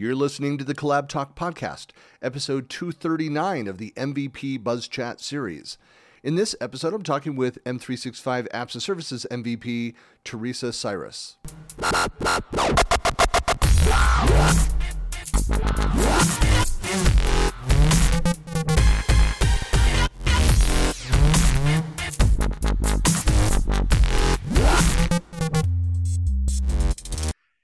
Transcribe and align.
You're 0.00 0.14
listening 0.14 0.56
to 0.56 0.64
the 0.64 0.74
Collab 0.74 1.08
Talk 1.08 1.36
Podcast, 1.36 1.88
episode 2.22 2.70
239 2.70 3.66
of 3.66 3.76
the 3.76 3.92
MVP 3.98 4.64
Buzz 4.64 4.88
Chat 4.88 5.20
series. 5.20 5.76
In 6.22 6.36
this 6.36 6.56
episode, 6.58 6.94
I'm 6.94 7.02
talking 7.02 7.36
with 7.36 7.62
M365 7.64 8.48
Apps 8.48 8.72
and 8.72 8.82
Services 8.82 9.26
MVP, 9.30 9.92
Teresa 10.24 10.72
Cyrus. 10.72 11.36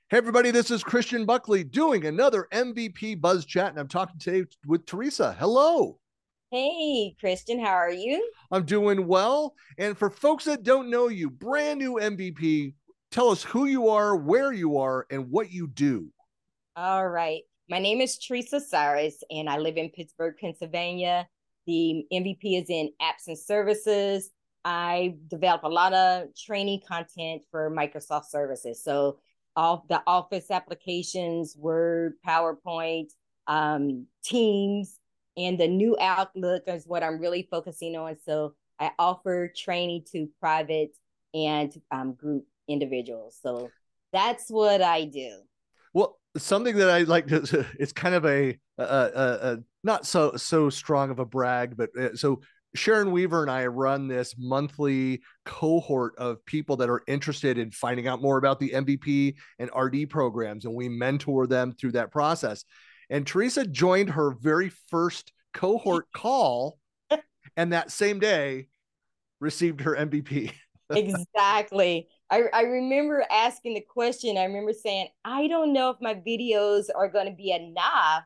Hey, 0.08 0.18
everybody, 0.18 0.52
this 0.52 0.70
is 0.70 0.84
Christian 0.84 1.24
Buckley 1.24 1.64
doing 1.64 2.04
another 2.04 2.46
MVP 2.52 3.20
Buzz 3.20 3.44
Chat, 3.44 3.70
and 3.70 3.78
I'm 3.80 3.88
talking 3.88 4.20
today 4.20 4.46
with 4.64 4.86
Teresa. 4.86 5.34
Hello. 5.36 5.98
Hey, 6.52 7.16
Christian, 7.18 7.58
how 7.58 7.72
are 7.72 7.90
you? 7.90 8.30
I'm 8.52 8.64
doing 8.64 9.08
well. 9.08 9.56
And 9.78 9.98
for 9.98 10.08
folks 10.08 10.44
that 10.44 10.62
don't 10.62 10.90
know 10.90 11.08
you, 11.08 11.28
brand 11.28 11.80
new 11.80 11.94
MVP, 11.94 12.74
tell 13.10 13.30
us 13.30 13.42
who 13.42 13.64
you 13.64 13.88
are, 13.88 14.14
where 14.14 14.52
you 14.52 14.78
are, 14.78 15.08
and 15.10 15.28
what 15.28 15.50
you 15.50 15.66
do. 15.66 16.08
All 16.76 17.08
right. 17.08 17.42
My 17.68 17.80
name 17.80 18.00
is 18.00 18.16
Teresa 18.16 18.60
Cyrus, 18.60 19.24
and 19.28 19.50
I 19.50 19.58
live 19.58 19.76
in 19.76 19.90
Pittsburgh, 19.90 20.36
Pennsylvania. 20.40 21.26
The 21.66 22.06
MVP 22.12 22.62
is 22.62 22.70
in 22.70 22.92
apps 23.02 23.26
and 23.26 23.36
services. 23.36 24.30
I 24.64 25.16
develop 25.26 25.64
a 25.64 25.68
lot 25.68 25.94
of 25.94 26.28
training 26.36 26.82
content 26.86 27.42
for 27.50 27.72
Microsoft 27.72 28.26
services. 28.26 28.84
So 28.84 29.18
all 29.56 29.86
the 29.88 30.02
office 30.06 30.50
applications, 30.50 31.56
Word, 31.56 32.14
PowerPoint, 32.26 33.08
um, 33.46 34.06
Teams, 34.22 34.98
and 35.36 35.58
the 35.58 35.68
new 35.68 35.96
Outlook 36.00 36.64
is 36.66 36.86
what 36.86 37.02
I'm 37.02 37.18
really 37.18 37.48
focusing 37.50 37.96
on. 37.96 38.16
So 38.24 38.54
I 38.78 38.90
offer 38.98 39.52
training 39.56 40.04
to 40.12 40.28
private 40.40 40.96
and 41.34 41.74
um, 41.90 42.14
group 42.14 42.46
individuals. 42.68 43.38
So 43.42 43.70
that's 44.12 44.48
what 44.48 44.82
I 44.82 45.04
do. 45.04 45.40
Well, 45.92 46.18
something 46.36 46.76
that 46.76 46.90
I 46.90 47.02
like 47.02 47.26
to, 47.28 47.66
it's 47.78 47.92
kind 47.92 48.14
of 48.14 48.24
a, 48.26 48.58
a, 48.78 48.84
a, 48.84 49.38
a 49.52 49.58
not 49.82 50.06
so 50.06 50.36
so 50.36 50.68
strong 50.68 51.10
of 51.10 51.18
a 51.18 51.24
brag, 51.24 51.76
but 51.76 51.90
uh, 51.98 52.14
so 52.14 52.40
Sharon 52.76 53.10
Weaver 53.10 53.42
and 53.42 53.50
I 53.50 53.66
run 53.66 54.08
this 54.08 54.34
monthly 54.38 55.22
cohort 55.44 56.14
of 56.18 56.44
people 56.46 56.76
that 56.76 56.90
are 56.90 57.02
interested 57.06 57.58
in 57.58 57.70
finding 57.70 58.06
out 58.06 58.22
more 58.22 58.38
about 58.38 58.60
the 58.60 58.70
MVP 58.70 59.34
and 59.58 59.70
RD 59.76 60.10
programs, 60.10 60.64
and 60.64 60.74
we 60.74 60.88
mentor 60.88 61.46
them 61.46 61.72
through 61.72 61.92
that 61.92 62.12
process. 62.12 62.64
And 63.10 63.26
Teresa 63.26 63.66
joined 63.66 64.10
her 64.10 64.32
very 64.40 64.70
first 64.88 65.32
cohort 65.54 66.06
call, 66.14 66.78
and 67.56 67.72
that 67.72 67.90
same 67.90 68.18
day 68.18 68.68
received 69.40 69.80
her 69.80 69.96
MVP. 69.96 70.52
exactly. 70.90 72.08
I, 72.30 72.44
I 72.52 72.62
remember 72.62 73.24
asking 73.30 73.74
the 73.74 73.80
question. 73.80 74.36
I 74.36 74.44
remember 74.44 74.72
saying, 74.72 75.08
I 75.24 75.48
don't 75.48 75.72
know 75.72 75.90
if 75.90 75.96
my 76.00 76.14
videos 76.14 76.86
are 76.94 77.08
going 77.08 77.26
to 77.26 77.32
be 77.32 77.52
enough, 77.52 78.24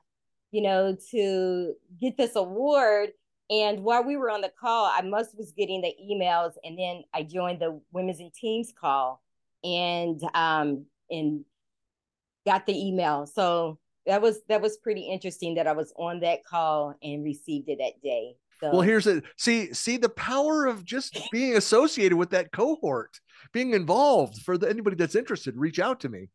you 0.50 0.62
know, 0.62 0.96
to 1.10 1.74
get 2.00 2.16
this 2.16 2.36
award 2.36 3.10
and 3.50 3.80
while 3.80 4.04
we 4.04 4.16
were 4.16 4.30
on 4.30 4.40
the 4.40 4.52
call, 4.60 4.86
I 4.86 5.02
must 5.02 5.36
was 5.36 5.52
getting 5.52 5.82
the 5.82 5.94
emails, 6.02 6.52
and 6.64 6.78
then 6.78 7.02
I 7.12 7.24
joined 7.24 7.60
the 7.60 7.80
women's 7.92 8.20
and 8.20 8.32
teams 8.32 8.72
call, 8.78 9.22
and 9.64 10.20
um 10.34 10.86
and 11.10 11.44
got 12.46 12.66
the 12.66 12.88
email. 12.88 13.26
So 13.26 13.78
that 14.06 14.22
was 14.22 14.40
that 14.48 14.62
was 14.62 14.78
pretty 14.78 15.02
interesting 15.02 15.56
that 15.56 15.66
I 15.66 15.72
was 15.72 15.92
on 15.96 16.20
that 16.20 16.44
call 16.44 16.94
and 17.02 17.24
received 17.24 17.68
it 17.68 17.78
that 17.80 18.00
day. 18.02 18.36
So. 18.60 18.70
Well, 18.72 18.80
here's 18.82 19.06
it. 19.06 19.24
See, 19.36 19.72
see 19.72 19.96
the 19.96 20.10
power 20.10 20.66
of 20.66 20.84
just 20.84 21.18
being 21.32 21.56
associated 21.56 22.16
with 22.16 22.30
that 22.30 22.52
cohort 22.52 23.18
being 23.52 23.74
involved 23.74 24.42
for 24.42 24.56
the, 24.56 24.68
anybody 24.68 24.96
that's 24.96 25.14
interested 25.14 25.56
reach 25.56 25.78
out 25.78 26.00
to 26.00 26.08
me. 26.08 26.28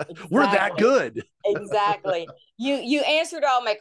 Exactly. 0.00 0.26
we're 0.30 0.42
that 0.42 0.76
good. 0.76 1.24
Exactly. 1.44 2.28
You 2.56 2.74
you 2.76 3.00
answered 3.02 3.44
all 3.44 3.62
my 3.62 3.76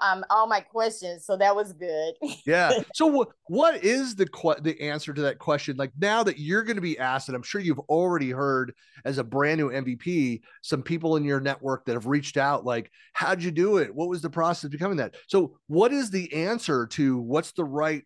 um 0.00 0.24
all 0.30 0.46
my 0.46 0.60
questions 0.60 1.24
so 1.24 1.36
that 1.36 1.54
was 1.54 1.72
good. 1.72 2.14
Yeah. 2.46 2.72
So 2.94 3.06
what 3.06 3.28
what 3.46 3.84
is 3.84 4.14
the 4.14 4.26
the 4.62 4.80
answer 4.80 5.12
to 5.12 5.22
that 5.22 5.38
question? 5.38 5.76
Like 5.76 5.92
now 5.98 6.22
that 6.22 6.38
you're 6.38 6.62
going 6.62 6.76
to 6.76 6.82
be 6.82 6.98
asked 6.98 7.28
and 7.28 7.36
i'm 7.36 7.42
sure 7.42 7.60
you've 7.60 7.78
already 7.80 8.30
heard 8.30 8.74
as 9.04 9.18
a 9.18 9.24
brand 9.24 9.58
new 9.58 9.70
mvp 9.70 10.40
some 10.62 10.82
people 10.82 11.16
in 11.16 11.24
your 11.24 11.40
network 11.40 11.84
that 11.84 11.94
have 11.94 12.06
reached 12.06 12.36
out 12.36 12.64
like 12.64 12.90
how'd 13.12 13.42
you 13.42 13.50
do 13.50 13.78
it? 13.78 13.94
What 13.94 14.08
was 14.08 14.22
the 14.22 14.30
process 14.30 14.70
becoming 14.70 14.98
that? 14.98 15.14
So 15.28 15.58
what 15.66 15.92
is 15.92 16.10
the 16.10 16.32
answer 16.32 16.86
to 16.88 17.18
what's 17.18 17.52
the 17.52 17.64
right 17.64 18.04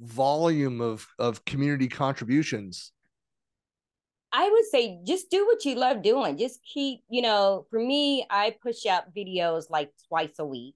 volume 0.00 0.80
of 0.80 1.06
of 1.18 1.44
community 1.44 1.88
contributions 1.88 2.92
I 4.38 4.50
would 4.50 4.66
say 4.66 5.00
just 5.02 5.30
do 5.30 5.46
what 5.46 5.64
you 5.64 5.76
love 5.76 6.02
doing. 6.02 6.36
Just 6.36 6.60
keep, 6.62 7.00
you 7.08 7.22
know, 7.22 7.66
for 7.70 7.78
me, 7.78 8.26
I 8.28 8.54
push 8.62 8.84
out 8.84 9.14
videos 9.14 9.70
like 9.70 9.90
twice 10.08 10.34
a 10.38 10.44
week. 10.44 10.74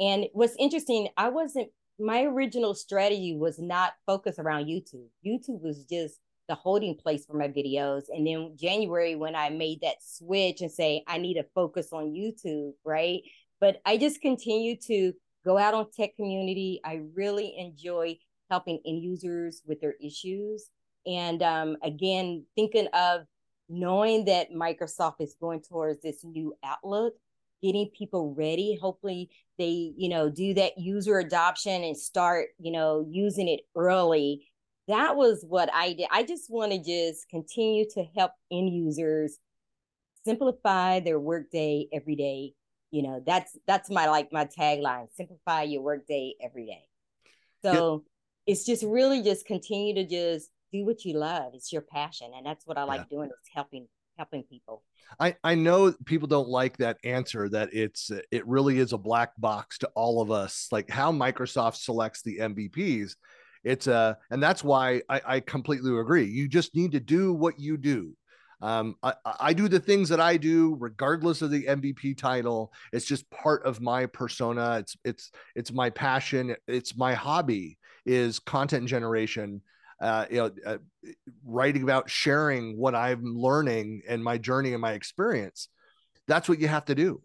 And 0.00 0.28
what's 0.32 0.56
interesting, 0.58 1.08
I 1.18 1.28
wasn't, 1.28 1.68
my 2.00 2.22
original 2.22 2.74
strategy 2.74 3.36
was 3.36 3.58
not 3.58 3.92
focused 4.06 4.38
around 4.38 4.64
YouTube. 4.64 5.08
YouTube 5.26 5.60
was 5.60 5.84
just 5.84 6.20
the 6.48 6.54
holding 6.54 6.96
place 6.96 7.26
for 7.26 7.36
my 7.36 7.48
videos. 7.48 8.04
And 8.08 8.26
then 8.26 8.56
January, 8.58 9.14
when 9.14 9.36
I 9.36 9.50
made 9.50 9.82
that 9.82 10.02
switch 10.02 10.62
and 10.62 10.72
say, 10.72 11.04
I 11.06 11.18
need 11.18 11.34
to 11.34 11.44
focus 11.54 11.88
on 11.92 12.14
YouTube, 12.14 12.72
right? 12.82 13.20
But 13.60 13.82
I 13.84 13.98
just 13.98 14.22
continue 14.22 14.74
to 14.86 15.12
go 15.44 15.58
out 15.58 15.74
on 15.74 15.90
tech 15.94 16.16
community. 16.16 16.80
I 16.82 17.02
really 17.14 17.56
enjoy 17.58 18.16
helping 18.48 18.80
end 18.86 19.02
users 19.02 19.60
with 19.66 19.82
their 19.82 19.96
issues. 20.02 20.70
And 21.06 21.42
um, 21.42 21.76
again, 21.82 22.44
thinking 22.54 22.88
of 22.92 23.22
knowing 23.68 24.26
that 24.26 24.52
Microsoft 24.52 25.20
is 25.20 25.34
going 25.40 25.62
towards 25.62 26.02
this 26.02 26.24
new 26.24 26.54
outlook, 26.64 27.14
getting 27.62 27.88
people 27.96 28.34
ready. 28.34 28.78
Hopefully, 28.80 29.30
they 29.58 29.92
you 29.96 30.08
know 30.08 30.28
do 30.28 30.54
that 30.54 30.78
user 30.78 31.18
adoption 31.18 31.84
and 31.84 31.96
start 31.96 32.48
you 32.58 32.72
know 32.72 33.06
using 33.08 33.48
it 33.48 33.60
early. 33.76 34.46
That 34.88 35.16
was 35.16 35.44
what 35.48 35.70
I 35.72 35.92
did. 35.94 36.08
I 36.10 36.24
just 36.24 36.50
want 36.50 36.72
to 36.72 36.78
just 36.78 37.28
continue 37.28 37.88
to 37.94 38.04
help 38.16 38.32
end 38.50 38.74
users 38.74 39.38
simplify 40.24 41.00
their 41.00 41.18
workday 41.20 41.86
every 41.92 42.16
day. 42.16 42.54
You 42.90 43.02
know, 43.02 43.22
that's 43.24 43.56
that's 43.66 43.90
my 43.90 44.08
like 44.08 44.32
my 44.32 44.44
tagline: 44.44 45.06
simplify 45.16 45.62
your 45.62 45.82
workday 45.82 46.34
every 46.42 46.66
day. 46.66 46.84
So 47.62 48.04
yep. 48.46 48.54
it's 48.54 48.66
just 48.66 48.82
really 48.82 49.22
just 49.22 49.46
continue 49.46 49.94
to 49.94 50.06
just 50.06 50.50
do 50.72 50.84
what 50.84 51.04
you 51.04 51.18
love. 51.18 51.52
It's 51.54 51.72
your 51.72 51.82
passion. 51.82 52.32
And 52.36 52.44
that's 52.44 52.66
what 52.66 52.78
I 52.78 52.84
like 52.84 53.02
yeah. 53.02 53.16
doing 53.16 53.28
is 53.28 53.50
helping 53.54 53.86
helping 54.16 54.42
people. 54.44 54.82
I, 55.20 55.36
I 55.44 55.54
know 55.54 55.92
people 56.06 56.28
don't 56.28 56.48
like 56.48 56.76
that 56.78 56.98
answer 57.04 57.48
that 57.50 57.70
it's 57.72 58.10
it 58.30 58.46
really 58.46 58.78
is 58.78 58.92
a 58.92 58.98
black 58.98 59.32
box 59.38 59.78
to 59.78 59.90
all 59.94 60.22
of 60.22 60.30
us 60.30 60.68
like 60.72 60.88
how 60.88 61.12
microsoft 61.12 61.76
selects 61.76 62.22
the 62.22 62.38
mvps 62.38 63.16
it's 63.62 63.88
a 63.88 63.94
uh, 63.94 64.14
and 64.30 64.42
that's 64.42 64.64
why 64.64 65.02
I, 65.10 65.20
I 65.26 65.40
completely 65.40 65.98
agree 65.98 66.24
you 66.24 66.48
just 66.48 66.74
need 66.74 66.92
to 66.92 67.00
do 67.00 67.34
what 67.34 67.60
you 67.60 67.76
do 67.76 68.14
um, 68.62 68.94
I, 69.02 69.14
I 69.40 69.52
do 69.52 69.68
the 69.68 69.80
things 69.80 70.08
that 70.08 70.20
I 70.20 70.36
do 70.36 70.76
regardless 70.78 71.42
of 71.42 71.50
the 71.50 71.64
MVP 71.64 72.16
title. 72.16 72.72
It's 72.92 73.04
just 73.04 73.28
part 73.30 73.66
of 73.66 73.80
my 73.80 74.06
persona. 74.06 74.78
It's 74.78 74.96
it's 75.04 75.32
it's 75.56 75.72
my 75.72 75.90
passion. 75.90 76.54
It's 76.68 76.96
my 76.96 77.12
hobby 77.12 77.76
is 78.06 78.38
content 78.38 78.86
generation 78.86 79.62
uh, 80.02 80.26
you 80.28 80.36
know, 80.36 80.50
uh, 80.66 80.78
writing 81.44 81.84
about 81.84 82.10
sharing 82.10 82.76
what 82.76 82.94
I'm 82.94 83.22
learning 83.22 84.02
and 84.08 84.22
my 84.22 84.36
journey 84.36 84.72
and 84.72 84.82
my 84.82 84.92
experience. 84.92 85.68
That's 86.26 86.48
what 86.48 86.58
you 86.58 86.68
have 86.68 86.84
to 86.86 86.94
do. 86.94 87.22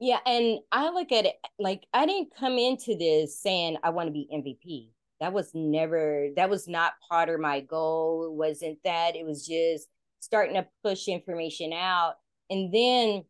Yeah, 0.00 0.18
and 0.26 0.58
I 0.70 0.90
look 0.90 1.12
at 1.12 1.24
it 1.24 1.36
like 1.58 1.84
I 1.94 2.04
didn't 2.04 2.36
come 2.38 2.58
into 2.58 2.96
this 2.96 3.40
saying 3.40 3.78
I 3.82 3.90
want 3.90 4.08
to 4.08 4.12
be 4.12 4.28
MVP. 4.32 4.90
That 5.20 5.32
was 5.32 5.50
never 5.54 6.28
that 6.36 6.50
was 6.50 6.68
not 6.68 6.92
part 7.08 7.30
of 7.30 7.40
my 7.40 7.60
goal. 7.60 8.26
It 8.26 8.32
wasn't 8.32 8.78
that. 8.84 9.16
It 9.16 9.24
was 9.24 9.46
just 9.46 9.88
starting 10.20 10.54
to 10.56 10.66
push 10.82 11.08
information 11.08 11.72
out. 11.72 12.16
And 12.50 12.72
then 12.74 13.24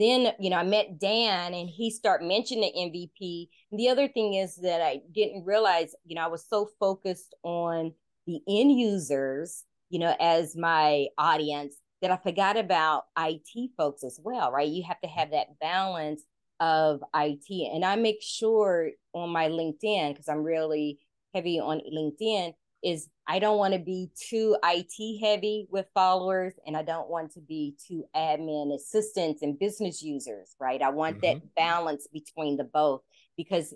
then 0.00 0.32
you 0.38 0.50
know 0.50 0.56
i 0.56 0.62
met 0.62 0.98
dan 0.98 1.54
and 1.54 1.68
he 1.68 1.90
started 1.90 2.26
mentioning 2.26 2.62
the 2.62 2.80
mvp 2.80 3.48
and 3.70 3.80
the 3.80 3.88
other 3.88 4.08
thing 4.08 4.34
is 4.34 4.56
that 4.56 4.80
i 4.80 5.00
didn't 5.12 5.44
realize 5.44 5.94
you 6.04 6.14
know 6.14 6.22
i 6.22 6.28
was 6.28 6.46
so 6.48 6.68
focused 6.78 7.34
on 7.42 7.92
the 8.26 8.40
end 8.48 8.78
users 8.78 9.64
you 9.90 9.98
know 9.98 10.14
as 10.20 10.56
my 10.56 11.06
audience 11.18 11.76
that 12.02 12.10
i 12.10 12.16
forgot 12.16 12.56
about 12.56 13.04
it 13.16 13.70
folks 13.76 14.04
as 14.04 14.20
well 14.22 14.50
right? 14.52 14.68
You 14.68 14.84
have 14.84 15.00
to 15.00 15.08
have 15.08 15.30
that 15.30 15.58
balance 15.60 16.22
of 16.58 17.02
it 17.14 17.70
and 17.74 17.84
i 17.84 17.96
make 17.96 18.22
sure 18.22 18.90
on 19.12 19.28
my 19.30 19.48
linkedin 19.48 20.12
because 20.12 20.28
i'm 20.28 20.42
really 20.42 20.98
heavy 21.34 21.60
on 21.60 21.80
linkedin 21.92 22.54
is 22.82 23.08
I 23.28 23.38
don't 23.38 23.58
want 23.58 23.74
to 23.74 23.80
be 23.80 24.10
too 24.16 24.56
IT 24.62 25.20
heavy 25.20 25.66
with 25.70 25.86
followers 25.94 26.54
and 26.66 26.76
I 26.76 26.82
don't 26.82 27.08
want 27.08 27.32
to 27.32 27.40
be 27.40 27.74
too 27.86 28.04
admin 28.14 28.74
assistants 28.74 29.42
and 29.42 29.58
business 29.58 30.02
users, 30.02 30.54
right? 30.60 30.80
I 30.80 30.90
want 30.90 31.20
mm-hmm. 31.20 31.38
that 31.38 31.54
balance 31.56 32.06
between 32.12 32.56
the 32.56 32.64
both 32.64 33.02
because 33.36 33.74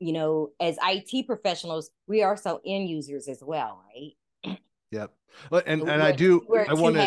you 0.00 0.12
know, 0.12 0.50
as 0.60 0.78
IT 0.80 1.26
professionals, 1.26 1.90
we 2.06 2.22
are 2.22 2.36
so 2.36 2.60
end 2.64 2.88
users 2.88 3.28
as 3.28 3.42
well, 3.42 3.82
right? 3.92 4.58
Yep. 4.90 5.12
Well, 5.50 5.62
and 5.66 5.82
and 5.82 6.02
I 6.02 6.12
do 6.12 6.46
I 6.68 6.74
want 6.74 6.96
to 6.96 7.06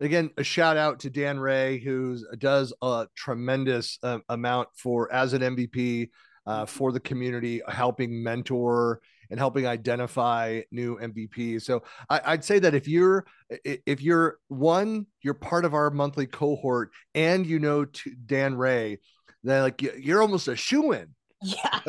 again 0.00 0.30
a 0.38 0.44
shout 0.44 0.76
out 0.76 1.00
to 1.00 1.10
Dan 1.10 1.38
Rey 1.38 1.78
who 1.78 2.16
does 2.38 2.72
a 2.80 3.06
tremendous 3.14 3.98
uh, 4.02 4.18
amount 4.28 4.68
for 4.74 5.12
as 5.12 5.32
an 5.32 5.42
MVP 5.42 6.10
uh, 6.46 6.66
for 6.66 6.92
the 6.92 7.00
community, 7.00 7.60
helping 7.68 8.22
mentor 8.22 9.00
and 9.30 9.38
helping 9.38 9.66
identify 9.66 10.60
new 10.70 10.98
MVPs. 10.98 11.62
So 11.62 11.82
I, 12.08 12.32
would 12.32 12.44
say 12.44 12.58
that 12.58 12.74
if 12.74 12.88
you're 12.88 13.24
if 13.64 14.02
you're 14.02 14.38
one, 14.48 15.06
you're 15.22 15.34
part 15.34 15.64
of 15.64 15.74
our 15.74 15.90
monthly 15.90 16.26
cohort, 16.26 16.90
and 17.14 17.46
you 17.46 17.58
know 17.58 17.86
Dan 18.26 18.56
Rey, 18.56 18.98
then 19.42 19.62
like 19.62 19.82
you're 19.82 20.22
almost 20.22 20.48
a 20.48 20.56
shoe 20.56 20.92
in. 20.92 21.14
Yeah. 21.42 21.80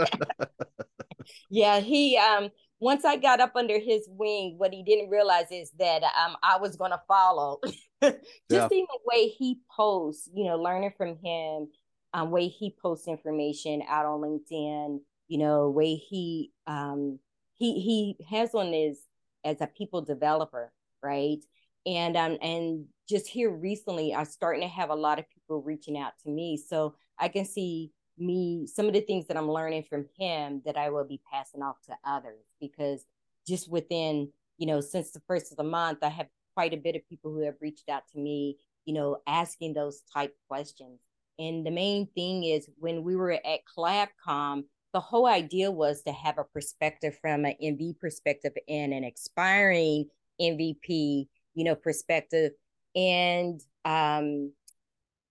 yeah. 1.50 1.80
He 1.80 2.18
um 2.18 2.50
once 2.80 3.06
I 3.06 3.18
got 3.18 3.40
up 3.40 3.56
under 3.56 3.80
his 3.80 4.08
wing, 4.10 4.56
what 4.58 4.74
he 4.74 4.84
didn't 4.84 5.10
realize 5.10 5.52
is 5.52 5.72
that 5.80 6.04
um 6.04 6.36
I 6.44 6.58
was 6.58 6.76
gonna 6.76 7.02
follow. 7.08 7.60
Just 8.04 8.18
yeah. 8.50 8.68
the 8.68 8.88
way 9.06 9.28
he 9.28 9.60
posts, 9.76 10.30
you 10.34 10.46
know, 10.46 10.58
learning 10.58 10.94
from 10.98 11.18
him, 11.24 11.68
um, 12.14 12.32
way 12.32 12.48
he 12.48 12.76
posts 12.82 13.08
information 13.08 13.84
out 13.88 14.06
on 14.06 14.22
LinkedIn, 14.22 15.00
you 15.28 15.38
know, 15.38 15.70
way 15.70 15.96
he 15.96 16.52
um 16.68 17.20
he 17.62 17.80
he 17.80 18.18
has 18.30 18.56
on 18.56 18.74
his 18.74 19.00
as 19.46 19.62
a 19.62 19.68
people 19.68 20.02
developer, 20.02 20.72
right? 21.04 21.44
And 21.86 22.18
um 22.18 22.38
and 22.42 22.86
just 23.08 23.28
here 23.28 23.52
recently, 23.52 24.16
I'm 24.16 24.26
starting 24.26 24.62
to 24.62 24.68
have 24.68 24.90
a 24.90 24.96
lot 24.96 25.20
of 25.20 25.26
people 25.30 25.62
reaching 25.62 25.98
out 25.98 26.14
to 26.24 26.30
me, 26.30 26.58
so 26.58 26.96
I 27.20 27.28
can 27.28 27.46
see 27.46 27.92
me 28.18 28.68
some 28.68 28.88
of 28.88 28.94
the 28.94 29.02
things 29.02 29.28
that 29.28 29.38
I'm 29.38 29.50
learning 29.50 29.84
from 29.84 30.06
him 30.18 30.62
that 30.66 30.76
I 30.78 30.90
will 30.90 31.06
be 31.06 31.22
passing 31.32 31.62
off 31.62 31.78
to 31.88 31.96
others 32.04 32.46
because 32.60 33.06
just 33.48 33.70
within 33.70 34.32
you 34.58 34.68
know 34.68 34.82
since 34.82 35.12
the 35.12 35.22
first 35.28 35.52
of 35.52 35.58
the 35.58 35.64
month, 35.64 36.00
I 36.02 36.10
have 36.10 36.28
quite 36.56 36.74
a 36.74 36.78
bit 36.78 36.96
of 36.96 37.08
people 37.08 37.32
who 37.32 37.42
have 37.42 37.56
reached 37.62 37.90
out 37.90 38.04
to 38.12 38.20
me, 38.20 38.58
you 38.86 38.94
know, 38.94 39.18
asking 39.28 39.74
those 39.74 40.02
type 40.12 40.36
questions. 40.50 41.00
And 41.38 41.66
the 41.66 41.72
main 41.72 42.08
thing 42.08 42.44
is 42.44 42.70
when 42.78 43.04
we 43.04 43.16
were 43.16 43.32
at 43.32 43.62
CollabCon, 43.78 44.64
the 44.94 45.00
whole 45.00 45.26
idea 45.26 45.72
was 45.72 46.04
to 46.04 46.12
have 46.12 46.38
a 46.38 46.44
perspective 46.44 47.18
from 47.22 47.46
an 47.46 47.56
MV 47.64 48.00
perspective 48.00 48.54
and 48.68 48.94
an 48.94 49.04
expiring 49.04 50.06
MVP, 50.40 51.28
you 51.54 51.64
know, 51.64 51.76
perspective. 51.76 52.52
And 52.96 53.62
um, 53.86 54.52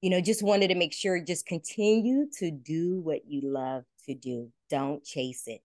you 0.00 0.08
know, 0.08 0.20
just 0.20 0.42
wanted 0.42 0.68
to 0.68 0.74
make 0.74 0.94
sure 0.94 1.22
just 1.22 1.46
continue 1.46 2.26
to 2.38 2.50
do 2.50 3.00
what 3.00 3.26
you 3.26 3.42
love 3.44 3.84
to 4.06 4.14
do. 4.14 4.50
Don't 4.70 5.04
chase 5.04 5.44
it. 5.46 5.60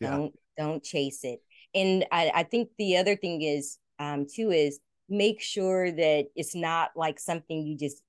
Yeah. 0.00 0.10
Don't 0.10 0.34
don't 0.56 0.82
chase 0.82 1.24
it. 1.24 1.42
And 1.74 2.06
I, 2.12 2.30
I 2.34 2.42
think 2.44 2.70
the 2.78 2.96
other 2.96 3.16
thing 3.16 3.42
is 3.42 3.78
um 3.98 4.26
too 4.32 4.50
is 4.52 4.78
make 5.08 5.40
sure 5.40 5.90
that 5.90 6.26
it's 6.36 6.54
not 6.54 6.90
like 6.94 7.18
something 7.18 7.66
you 7.66 7.76
just, 7.76 8.00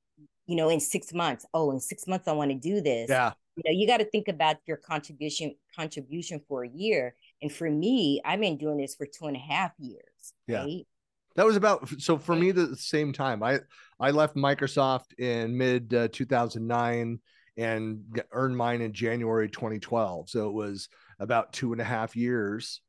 you 0.46 0.56
know, 0.56 0.70
in 0.70 0.80
six 0.80 1.14
months, 1.14 1.46
oh, 1.54 1.72
in 1.72 1.80
six 1.80 2.06
months 2.06 2.28
I 2.28 2.34
want 2.34 2.52
to 2.52 2.58
do 2.58 2.82
this. 2.82 3.10
Yeah 3.10 3.32
you 3.64 3.72
know 3.72 3.80
you 3.80 3.88
got 3.88 3.98
to 3.98 4.06
think 4.06 4.28
about 4.28 4.58
your 4.66 4.78
contribution 4.78 5.56
contribution 5.76 6.42
for 6.48 6.64
a 6.64 6.70
year. 6.70 7.16
And 7.42 7.52
for 7.52 7.70
me 7.70 8.22
i've 8.26 8.40
been 8.40 8.58
doing 8.58 8.78
this 8.78 8.96
for 8.96 9.06
two 9.06 9.28
and 9.28 9.36
a 9.36 9.40
half 9.40 9.72
years 9.80 10.34
yeah. 10.48 10.64
right? 10.64 10.88
that 11.36 11.46
was 11.46 11.56
about 11.56 11.88
so 12.00 12.18
for 12.18 12.36
me 12.36 12.52
the 12.52 12.76
same 12.76 13.14
time. 13.14 13.42
I 13.44 13.60
i 14.00 14.12
left 14.12 14.36
microsoft 14.36 15.18
in 15.18 15.58
mid 15.58 15.94
uh, 15.94 16.08
2009 16.12 17.20
and 17.58 18.22
earned 18.32 18.56
mine 18.56 18.82
in 18.82 18.94
january 18.94 19.50
2012 19.50 20.30
so 20.30 20.48
it 20.48 20.54
was 20.54 20.88
about 21.20 21.54
two 21.54 21.72
and 21.72 21.82
a 21.82 21.86
half 21.86 22.16
years. 22.16 22.82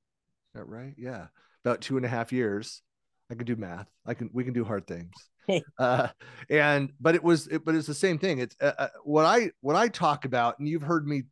Is 0.55 0.61
that 0.61 0.65
right? 0.65 0.95
Yeah 0.97 1.27
about 1.65 1.81
two 1.81 1.97
and 1.97 2.07
a 2.07 2.09
half 2.09 2.33
years. 2.33 2.83
I 3.31 3.35
can 3.35 3.47
do 3.47 3.57
math. 3.57 3.87
I 4.07 4.15
can 4.15 4.31
we 4.33 4.45
can 4.45 4.53
do 4.53 4.65
hard 4.65 4.87
things 4.87 5.13
uh, 5.79 6.09
and 6.49 6.93
but 7.01 7.15
it 7.15 7.23
was 7.23 7.47
it, 7.49 7.65
but 7.65 7.75
it's 7.75 7.87
the 7.87 7.95
same 7.95 8.19
thing. 8.19 8.39
It's 8.39 8.57
uh, 8.61 8.73
uh, 8.79 8.89
what 9.05 9.25
i 9.25 9.51
what 9.61 9.77
i 9.77 9.89
talk 9.89 10.25
about 10.25 10.59
and 10.59 10.69
you've 10.69 10.83
heard 10.83 11.07
me 11.07 11.25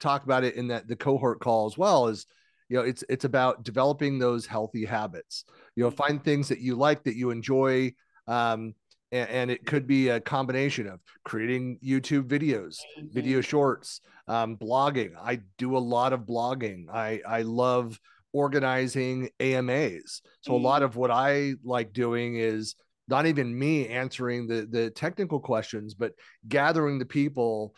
talk 0.00 0.24
about 0.24 0.44
it 0.44 0.54
in 0.54 0.68
that 0.68 0.88
the 0.88 0.96
cohort 0.96 1.40
call 1.40 1.66
as 1.66 1.78
well 1.78 2.08
is 2.08 2.26
you 2.68 2.76
know 2.76 2.82
it's 2.82 3.04
it's 3.08 3.24
about 3.24 3.62
developing 3.64 4.18
those 4.18 4.46
healthy 4.46 4.84
habits. 4.84 5.44
You 5.74 5.84
know 5.84 5.90
find 5.90 6.22
things 6.22 6.48
that 6.48 6.60
you 6.60 6.76
like 6.76 7.04
that 7.04 7.16
you 7.16 7.30
enjoy 7.30 7.92
um 8.26 8.74
and, 9.12 9.30
and 9.30 9.50
it 9.50 9.64
could 9.66 9.86
be 9.86 10.08
a 10.08 10.20
combination 10.20 10.88
of 10.88 11.00
creating 11.24 11.78
youtube 11.84 12.24
videos 12.24 12.78
video 13.12 13.40
shorts 13.40 14.00
um 14.28 14.56
blogging. 14.56 15.14
I 15.16 15.40
do 15.58 15.76
a 15.76 15.78
lot 15.78 16.12
of 16.12 16.20
blogging. 16.20 16.88
I 16.92 17.20
i 17.26 17.42
love 17.42 17.98
organizing 18.36 19.30
AMAs. 19.40 20.20
So 20.42 20.54
a 20.54 20.58
lot 20.58 20.82
mm. 20.82 20.84
of 20.84 20.96
what 20.96 21.10
I 21.10 21.54
like 21.64 21.94
doing 21.94 22.36
is 22.36 22.74
not 23.08 23.26
even 23.26 23.58
me 23.58 23.88
answering 23.88 24.46
the 24.46 24.66
the 24.70 24.90
technical 24.90 25.40
questions 25.40 25.94
but 25.94 26.12
gathering 26.48 26.98
the 26.98 27.06
people 27.06 27.74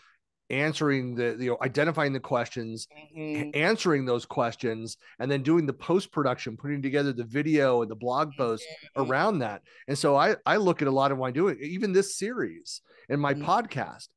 answering 0.51 1.15
the 1.15 1.37
you 1.39 1.51
know 1.51 1.59
identifying 1.63 2.13
the 2.13 2.21
questions 2.21 2.89
mm-hmm. 3.17 3.51
answering 3.55 4.05
those 4.05 4.25
questions 4.25 4.97
and 5.19 5.31
then 5.31 5.43
doing 5.43 5.67
the 5.67 5.73
post 5.73 6.11
production 6.11 6.57
putting 6.57 6.81
together 6.81 7.13
the 7.13 7.25
video 7.25 7.83
and 7.83 7.91
the 7.91 7.97
blog 7.97 8.31
post 8.39 8.65
mm-hmm. 8.65 9.11
around 9.11 9.39
that 9.41 9.63
and 9.89 9.99
so 9.99 10.17
i 10.17 10.35
i 10.47 10.57
look 10.57 10.81
at 10.81 10.89
a 10.89 10.93
lot 10.93 11.13
of 11.13 11.19
what 11.19 11.29
i 11.29 11.31
do 11.31 11.51
even 11.51 11.93
this 11.93 12.17
series 12.17 12.81
in 13.09 13.21
my 13.21 13.35
mm-hmm. 13.35 13.45
podcast 13.45 14.09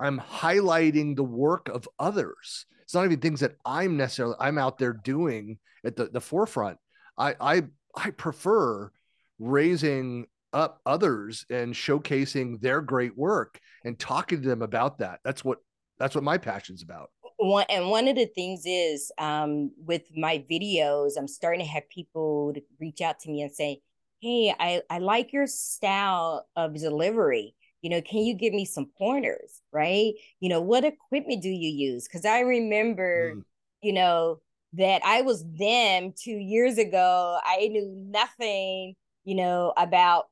i'm 0.00 0.18
highlighting 0.18 1.14
the 1.14 1.24
work 1.24 1.68
of 1.68 1.88
others 1.98 2.66
it's 2.82 2.94
not 2.94 3.04
even 3.04 3.20
things 3.20 3.40
that 3.40 3.56
i'm 3.64 3.96
necessarily 3.96 4.36
i'm 4.40 4.58
out 4.58 4.78
there 4.78 4.92
doing 4.92 5.58
at 5.84 5.94
the, 5.94 6.06
the 6.06 6.20
forefront 6.20 6.78
i 7.16 7.34
i 7.40 7.62
i 7.94 8.10
prefer 8.10 8.90
raising 9.38 10.26
up 10.52 10.80
others 10.86 11.44
and 11.50 11.74
showcasing 11.74 12.60
their 12.60 12.80
great 12.80 13.16
work 13.16 13.60
and 13.84 13.98
talking 13.98 14.42
to 14.42 14.48
them 14.48 14.62
about 14.62 14.98
that. 14.98 15.20
That's 15.24 15.44
what 15.44 15.58
that's 15.98 16.14
what 16.14 16.24
my 16.24 16.38
passion's 16.38 16.82
about. 16.82 17.10
One 17.38 17.66
and 17.68 17.88
one 17.90 18.08
of 18.08 18.16
the 18.16 18.26
things 18.26 18.62
is 18.64 19.10
um, 19.18 19.70
with 19.76 20.02
my 20.16 20.44
videos, 20.50 21.12
I'm 21.18 21.28
starting 21.28 21.60
to 21.60 21.70
have 21.70 21.88
people 21.90 22.52
to 22.54 22.62
reach 22.80 23.00
out 23.00 23.20
to 23.20 23.30
me 23.30 23.42
and 23.42 23.52
say, 23.52 23.80
"Hey, 24.20 24.54
I 24.58 24.82
I 24.88 24.98
like 24.98 25.32
your 25.32 25.46
style 25.46 26.46
of 26.56 26.74
delivery. 26.74 27.54
You 27.82 27.90
know, 27.90 28.00
can 28.00 28.20
you 28.20 28.34
give 28.34 28.52
me 28.52 28.64
some 28.64 28.90
pointers? 28.98 29.60
Right? 29.72 30.14
You 30.40 30.48
know, 30.48 30.60
what 30.60 30.84
equipment 30.84 31.42
do 31.42 31.50
you 31.50 31.92
use? 31.92 32.08
Because 32.08 32.24
I 32.24 32.40
remember, 32.40 33.34
mm. 33.36 33.42
you 33.82 33.92
know, 33.92 34.40
that 34.74 35.02
I 35.04 35.22
was 35.22 35.44
them 35.58 36.12
two 36.16 36.36
years 36.36 36.78
ago. 36.78 37.38
I 37.44 37.68
knew 37.68 37.92
nothing, 38.10 38.94
you 39.24 39.34
know, 39.34 39.72
about 39.76 40.26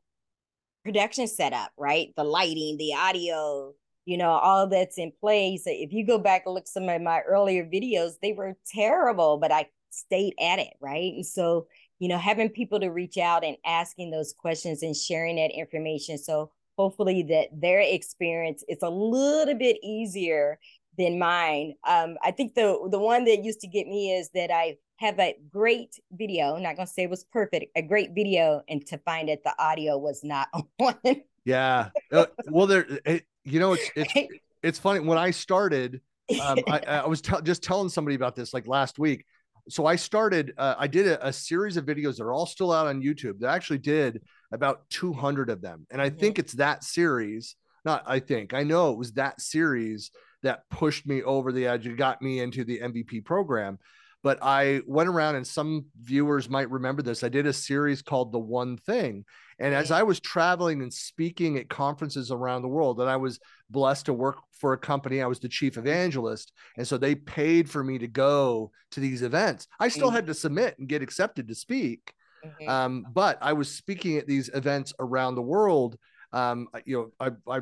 production 0.84 1.26
setup, 1.26 1.72
right? 1.78 2.12
The 2.16 2.24
lighting, 2.24 2.76
the 2.76 2.94
audio, 2.94 3.72
you 4.04 4.18
know, 4.18 4.30
all 4.30 4.68
that's 4.68 4.98
in 4.98 5.12
place. 5.20 5.62
If 5.66 5.92
you 5.92 6.06
go 6.06 6.18
back 6.18 6.42
and 6.46 6.54
look 6.54 6.66
some 6.66 6.88
of 6.88 7.00
my 7.02 7.20
earlier 7.22 7.64
videos, 7.64 8.12
they 8.20 8.32
were 8.32 8.54
terrible, 8.72 9.38
but 9.38 9.50
I 9.50 9.68
stayed 9.90 10.34
at 10.40 10.58
it, 10.58 10.74
right? 10.80 11.14
And 11.14 11.26
so, 11.26 11.66
you 11.98 12.08
know, 12.08 12.18
having 12.18 12.50
people 12.50 12.80
to 12.80 12.88
reach 12.88 13.16
out 13.16 13.44
and 13.44 13.56
asking 13.64 14.10
those 14.10 14.34
questions 14.36 14.82
and 14.82 14.94
sharing 14.94 15.36
that 15.36 15.52
information. 15.52 16.18
So 16.18 16.50
hopefully 16.76 17.22
that 17.22 17.48
their 17.52 17.80
experience 17.80 18.64
is 18.68 18.78
a 18.82 18.90
little 18.90 19.54
bit 19.54 19.78
easier 19.82 20.58
than 20.98 21.18
mine. 21.18 21.74
Um, 21.88 22.16
I 22.22 22.30
think 22.30 22.54
the 22.54 22.88
the 22.90 22.98
one 22.98 23.24
that 23.24 23.42
used 23.42 23.60
to 23.60 23.68
get 23.68 23.86
me 23.86 24.12
is 24.12 24.30
that 24.34 24.50
I 24.52 24.76
have 24.96 25.18
a 25.18 25.36
great 25.50 25.98
video. 26.12 26.54
I'm 26.54 26.62
not 26.62 26.76
gonna 26.76 26.86
say 26.86 27.04
it 27.04 27.10
was 27.10 27.24
perfect, 27.24 27.66
a 27.76 27.82
great 27.82 28.12
video, 28.14 28.62
and 28.68 28.84
to 28.86 28.98
find 28.98 29.28
that 29.28 29.42
the 29.44 29.54
audio 29.58 29.98
was 29.98 30.22
not 30.22 30.48
on. 30.80 30.96
yeah. 31.44 31.90
Uh, 32.12 32.26
well, 32.48 32.66
there. 32.66 32.86
It, 33.04 33.24
you 33.44 33.60
know, 33.60 33.74
it's 33.74 33.90
it's 33.96 34.12
it's 34.62 34.78
funny 34.78 35.00
when 35.00 35.18
I 35.18 35.30
started. 35.30 36.00
Um, 36.40 36.58
I, 36.68 36.78
I, 36.88 37.06
was 37.06 37.20
t- 37.20 37.34
just 37.42 37.62
telling 37.62 37.88
somebody 37.88 38.14
about 38.14 38.34
this 38.34 38.54
like 38.54 38.66
last 38.66 38.98
week. 38.98 39.24
So 39.68 39.86
I 39.86 39.96
started. 39.96 40.54
Uh, 40.56 40.74
I 40.78 40.86
did 40.86 41.06
a, 41.06 41.28
a, 41.28 41.32
series 41.32 41.76
of 41.76 41.84
videos 41.84 42.16
that 42.16 42.24
are 42.24 42.32
all 42.32 42.46
still 42.46 42.72
out 42.72 42.86
on 42.86 43.02
YouTube. 43.02 43.40
That 43.40 43.50
actually 43.50 43.78
did 43.78 44.22
about 44.52 44.88
200 44.90 45.50
of 45.50 45.60
them, 45.60 45.86
and 45.90 46.00
I 46.00 46.08
mm-hmm. 46.08 46.18
think 46.18 46.38
it's 46.38 46.54
that 46.54 46.84
series. 46.84 47.56
Not 47.84 48.04
I 48.06 48.20
think 48.20 48.54
I 48.54 48.62
know 48.62 48.92
it 48.92 48.98
was 48.98 49.12
that 49.12 49.40
series 49.40 50.10
that 50.42 50.68
pushed 50.70 51.06
me 51.06 51.22
over 51.22 51.52
the 51.52 51.66
edge 51.66 51.86
and 51.86 51.96
got 51.96 52.22
me 52.22 52.40
into 52.40 52.64
the 52.64 52.78
MVP 52.78 53.24
program 53.24 53.78
but 54.24 54.38
I 54.40 54.80
went 54.86 55.10
around 55.10 55.36
and 55.36 55.46
some 55.46 55.84
viewers 56.00 56.48
might 56.48 56.70
remember 56.70 57.02
this. 57.02 57.22
I 57.22 57.28
did 57.28 57.46
a 57.46 57.52
series 57.52 58.00
called 58.00 58.32
The 58.32 58.38
One 58.38 58.78
Thing. 58.78 59.26
And 59.58 59.74
as 59.74 59.90
I 59.90 60.02
was 60.02 60.18
traveling 60.18 60.80
and 60.80 60.92
speaking 60.92 61.58
at 61.58 61.68
conferences 61.68 62.30
around 62.30 62.62
the 62.62 62.68
world, 62.68 63.00
and 63.00 63.08
I 63.08 63.16
was 63.16 63.38
blessed 63.68 64.06
to 64.06 64.14
work 64.14 64.38
for 64.58 64.72
a 64.72 64.78
company, 64.78 65.20
I 65.20 65.26
was 65.26 65.40
the 65.40 65.48
chief 65.48 65.76
evangelist. 65.76 66.52
And 66.78 66.88
so 66.88 66.96
they 66.96 67.14
paid 67.14 67.68
for 67.68 67.84
me 67.84 67.98
to 67.98 68.08
go 68.08 68.72
to 68.92 69.00
these 69.00 69.20
events. 69.20 69.68
I 69.78 69.88
still 69.88 70.08
mm-hmm. 70.08 70.16
had 70.16 70.26
to 70.28 70.34
submit 70.34 70.76
and 70.78 70.88
get 70.88 71.02
accepted 71.02 71.46
to 71.48 71.54
speak. 71.54 72.14
Mm-hmm. 72.44 72.68
Um, 72.68 73.06
but 73.12 73.36
I 73.42 73.52
was 73.52 73.70
speaking 73.70 74.16
at 74.16 74.26
these 74.26 74.48
events 74.54 74.94
around 74.98 75.34
the 75.34 75.42
world. 75.42 75.98
Um, 76.32 76.68
you 76.86 77.12
know, 77.20 77.28
I, 77.46 77.58
I 77.58 77.60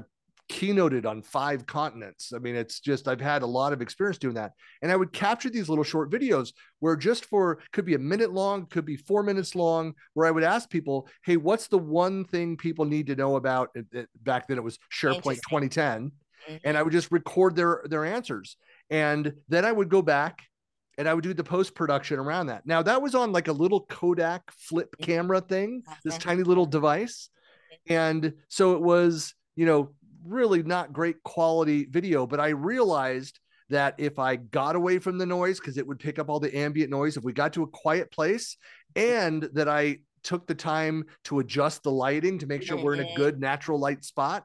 keynoted 0.52 1.06
on 1.06 1.22
five 1.22 1.66
continents. 1.66 2.32
I 2.34 2.38
mean, 2.38 2.54
it's 2.54 2.78
just, 2.78 3.08
I've 3.08 3.20
had 3.20 3.42
a 3.42 3.46
lot 3.46 3.72
of 3.72 3.80
experience 3.80 4.18
doing 4.18 4.34
that. 4.34 4.52
And 4.82 4.92
I 4.92 4.96
would 4.96 5.12
capture 5.12 5.48
these 5.48 5.70
little 5.70 5.82
short 5.82 6.10
videos 6.10 6.52
where 6.80 6.94
just 6.94 7.24
for, 7.24 7.58
could 7.72 7.86
be 7.86 7.94
a 7.94 7.98
minute 7.98 8.32
long, 8.32 8.66
could 8.66 8.84
be 8.84 8.96
four 8.96 9.22
minutes 9.22 9.54
long, 9.54 9.94
where 10.12 10.26
I 10.26 10.30
would 10.30 10.44
ask 10.44 10.68
people, 10.68 11.08
hey, 11.24 11.38
what's 11.38 11.68
the 11.68 11.78
one 11.78 12.24
thing 12.24 12.58
people 12.58 12.84
need 12.84 13.06
to 13.06 13.16
know 13.16 13.36
about? 13.36 13.70
It, 13.74 13.86
it, 13.92 14.08
back 14.22 14.46
then 14.46 14.58
it 14.58 14.64
was 14.64 14.78
SharePoint 14.92 15.40
2010. 15.48 16.12
Mm-hmm. 16.50 16.56
And 16.64 16.76
I 16.76 16.82
would 16.82 16.92
just 16.92 17.10
record 17.10 17.56
their, 17.56 17.82
their 17.86 18.04
answers. 18.04 18.56
And 18.90 19.32
then 19.48 19.64
I 19.64 19.72
would 19.72 19.88
go 19.88 20.02
back 20.02 20.42
and 20.98 21.08
I 21.08 21.14
would 21.14 21.24
do 21.24 21.32
the 21.32 21.44
post 21.44 21.74
production 21.74 22.18
around 22.18 22.48
that. 22.48 22.66
Now 22.66 22.82
that 22.82 23.00
was 23.00 23.14
on 23.14 23.32
like 23.32 23.48
a 23.48 23.52
little 23.52 23.86
Kodak 23.86 24.52
flip 24.52 24.94
mm-hmm. 24.96 25.04
camera 25.04 25.40
thing, 25.40 25.82
this 26.04 26.14
uh-huh. 26.14 26.22
tiny 26.22 26.42
little 26.42 26.66
device. 26.66 27.30
Mm-hmm. 27.88 27.92
And 27.94 28.32
so 28.48 28.74
it 28.74 28.82
was, 28.82 29.34
you 29.56 29.64
know, 29.64 29.92
really 30.24 30.62
not 30.62 30.92
great 30.92 31.22
quality 31.22 31.86
video, 31.86 32.26
but 32.26 32.40
I 32.40 32.48
realized 32.48 33.38
that 33.70 33.94
if 33.98 34.18
I 34.18 34.36
got 34.36 34.76
away 34.76 34.98
from 34.98 35.18
the 35.18 35.26
noise, 35.26 35.58
because 35.58 35.78
it 35.78 35.86
would 35.86 35.98
pick 35.98 36.18
up 36.18 36.28
all 36.28 36.40
the 36.40 36.56
ambient 36.56 36.90
noise, 36.90 37.16
if 37.16 37.24
we 37.24 37.32
got 37.32 37.52
to 37.54 37.62
a 37.62 37.68
quiet 37.68 38.10
place 38.10 38.56
and 38.94 39.48
that 39.54 39.68
I 39.68 39.98
took 40.22 40.46
the 40.46 40.54
time 40.54 41.04
to 41.24 41.40
adjust 41.40 41.82
the 41.82 41.90
lighting 41.90 42.38
to 42.38 42.46
make 42.46 42.62
sure 42.62 42.76
we're 42.76 42.94
in 42.94 43.06
a 43.06 43.14
good 43.16 43.40
natural 43.40 43.78
light 43.78 44.04
spot, 44.04 44.44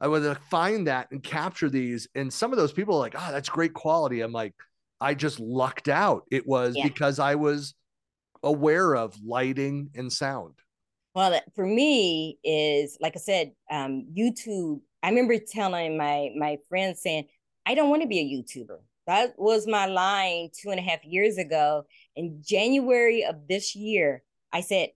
I 0.00 0.08
would 0.08 0.24
uh, 0.24 0.34
find 0.50 0.86
that 0.86 1.08
and 1.10 1.22
capture 1.22 1.70
these. 1.70 2.08
And 2.14 2.32
some 2.32 2.52
of 2.52 2.58
those 2.58 2.72
people 2.72 2.96
are 2.96 3.00
like, 3.00 3.14
oh, 3.16 3.32
that's 3.32 3.48
great 3.48 3.74
quality. 3.74 4.20
I'm 4.20 4.32
like, 4.32 4.54
I 5.00 5.14
just 5.14 5.40
lucked 5.40 5.88
out. 5.88 6.24
It 6.30 6.46
was 6.46 6.74
yeah. 6.76 6.84
because 6.84 7.18
I 7.18 7.34
was 7.34 7.74
aware 8.42 8.94
of 8.94 9.14
lighting 9.24 9.90
and 9.94 10.12
sound. 10.12 10.54
Well, 11.16 11.40
for 11.54 11.64
me 11.64 12.38
is 12.44 12.98
like 13.00 13.14
I 13.16 13.18
said, 13.20 13.52
um, 13.70 14.06
YouTube. 14.14 14.82
I 15.02 15.08
remember 15.08 15.38
telling 15.38 15.96
my 15.96 16.28
my 16.36 16.58
friends 16.68 17.00
saying, 17.00 17.28
I 17.64 17.74
don't 17.74 17.88
want 17.88 18.02
to 18.02 18.08
be 18.08 18.18
a 18.18 18.24
YouTuber. 18.24 18.78
That 19.06 19.32
was 19.38 19.66
my 19.66 19.86
line 19.86 20.50
two 20.52 20.68
and 20.68 20.78
a 20.78 20.82
half 20.82 21.02
years 21.06 21.38
ago. 21.38 21.84
In 22.16 22.42
January 22.46 23.24
of 23.24 23.48
this 23.48 23.74
year, 23.74 24.24
I 24.52 24.60
said, 24.60 24.90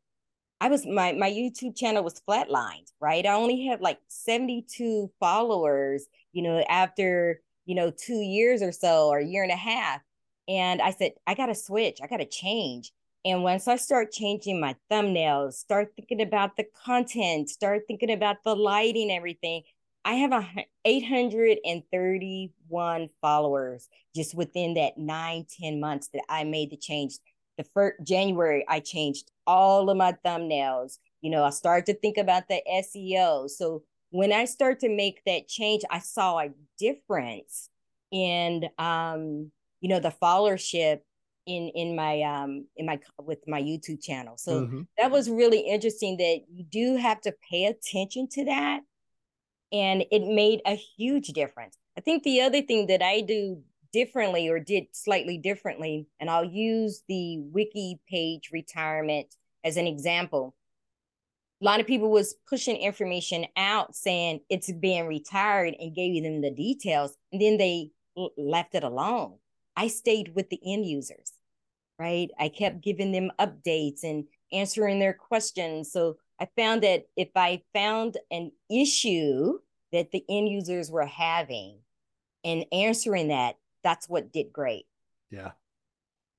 I 0.61 0.69
was 0.69 0.85
my 0.85 1.12
my 1.12 1.31
YouTube 1.31 1.75
channel 1.75 2.05
was 2.05 2.21
flatlined, 2.29 2.93
right? 3.00 3.25
I 3.25 3.33
only 3.33 3.67
had 3.67 3.81
like 3.81 3.99
72 4.09 5.11
followers, 5.21 6.05
you 6.35 6.43
know, 6.43 6.61
after, 6.69 7.41
you 7.65 7.75
know, 7.75 7.91
two 7.91 8.21
years 8.21 8.61
or 8.61 8.73
so 8.73 9.09
or 9.09 9.21
a 9.21 9.27
year 9.27 9.43
and 9.43 9.53
a 9.53 9.57
half. 9.57 10.03
And 10.49 10.83
I 10.83 10.91
said, 10.91 11.12
I 11.27 11.33
gotta 11.35 11.55
switch, 11.55 12.00
I 12.03 12.07
gotta 12.09 12.27
change. 12.27 12.93
And 13.25 13.43
once 13.43 13.69
I 13.69 13.77
start 13.77 14.12
changing 14.12 14.61
my 14.61 14.77
thumbnails, 14.91 15.55
start 15.55 15.93
thinking 15.95 16.23
about 16.23 16.57
the 16.57 16.65
content, 16.85 17.50
start 17.50 17.83
thinking 17.87 18.11
about 18.11 18.39
the 18.45 18.57
lighting, 18.57 19.11
everything, 19.11 19.62
I 20.05 20.15
have 20.15 20.33
a 20.33 20.49
831 20.87 23.11
followers 23.21 23.89
just 24.17 24.35
within 24.35 24.75
that 24.75 24.97
nine 24.97 25.45
ten 25.61 25.81
months 25.81 26.09
that 26.15 26.23
I 26.29 26.45
made 26.45 26.71
the 26.71 26.79
change. 26.79 27.19
The 27.59 27.65
first 27.75 28.03
January, 28.05 28.65
I 28.67 28.81
changed 28.81 29.31
all 29.47 29.91
of 29.91 29.97
my 29.99 30.17
thumbnails. 30.25 30.97
You 31.21 31.31
know, 31.31 31.45
I 31.45 31.50
started 31.50 31.85
to 31.87 31.95
think 32.00 32.17
about 32.17 32.49
the 32.49 32.62
SEO. 32.67 33.50
So 33.50 33.83
when 34.09 34.33
I 34.33 34.47
start 34.47 34.81
to 34.81 34.89
make 34.89 35.21
that 35.27 35.49
change, 35.49 35.83
I 35.91 35.99
saw 35.99 36.39
a 36.39 36.49
difference 36.79 37.69
in 38.11 38.71
um, 38.79 39.53
you 39.81 39.89
know, 39.89 40.00
the 40.00 40.15
followership 40.23 41.00
in 41.50 41.69
in 41.71 41.97
my 41.97 42.23
um 42.23 42.66
in 42.76 42.87
my 42.87 42.99
with 43.19 43.47
my 43.47 43.61
YouTube 43.61 44.02
channel. 44.02 44.37
So 44.37 44.62
mm-hmm. 44.62 44.83
that 44.99 45.11
was 45.11 45.28
really 45.28 45.61
interesting 45.61 46.16
that 46.19 46.40
you 46.49 46.64
do 46.64 46.97
have 46.97 47.21
to 47.23 47.35
pay 47.50 47.64
attention 47.66 48.28
to 48.33 48.45
that 48.45 48.80
and 49.73 50.04
it 50.11 50.23
made 50.26 50.61
a 50.64 50.75
huge 50.75 51.28
difference. 51.28 51.76
I 51.97 52.00
think 52.00 52.23
the 52.23 52.40
other 52.40 52.62
thing 52.62 52.87
that 52.87 53.02
I 53.02 53.21
do 53.21 53.62
differently 53.92 54.49
or 54.49 54.61
did 54.61 54.85
slightly 54.92 55.37
differently 55.38 56.07
and 56.21 56.30
I'll 56.30 56.45
use 56.45 57.02
the 57.09 57.38
wiki 57.40 57.99
page 58.09 58.50
retirement 58.52 59.35
as 59.64 59.76
an 59.76 59.88
example. 59.88 60.54
A 61.61 61.64
lot 61.64 61.80
of 61.80 61.87
people 61.87 62.11
was 62.11 62.37
pushing 62.49 62.76
information 62.76 63.47
out 63.57 63.95
saying 63.95 64.40
it's 64.49 64.73
being 64.73 65.07
retired 65.07 65.75
and 65.78 65.95
gave 65.95 66.23
them 66.23 66.40
the 66.40 66.52
details 66.52 67.16
and 67.33 67.42
then 67.42 67.59
they 67.59 67.90
left 68.38 68.75
it 68.76 68.85
alone. 68.85 69.38
I 69.76 69.88
stayed 69.88 70.35
with 70.35 70.50
the 70.50 70.61
end 70.64 70.87
users 70.87 71.33
right? 72.00 72.30
I 72.38 72.49
kept 72.49 72.80
giving 72.80 73.12
them 73.12 73.30
updates 73.38 74.04
and 74.04 74.25
answering 74.52 74.99
their 74.99 75.12
questions. 75.12 75.92
So 75.92 76.16
I 76.40 76.49
found 76.57 76.83
that 76.83 77.04
if 77.14 77.28
I 77.37 77.62
found 77.75 78.16
an 78.30 78.52
issue 78.71 79.59
that 79.92 80.11
the 80.11 80.25
end 80.28 80.49
users 80.49 80.90
were 80.90 81.04
having 81.04 81.78
and 82.42 82.64
answering 82.73 83.28
that, 83.28 83.57
that's 83.85 84.09
what 84.09 84.33
did 84.33 84.50
great. 84.50 84.87
Yeah. 85.30 85.50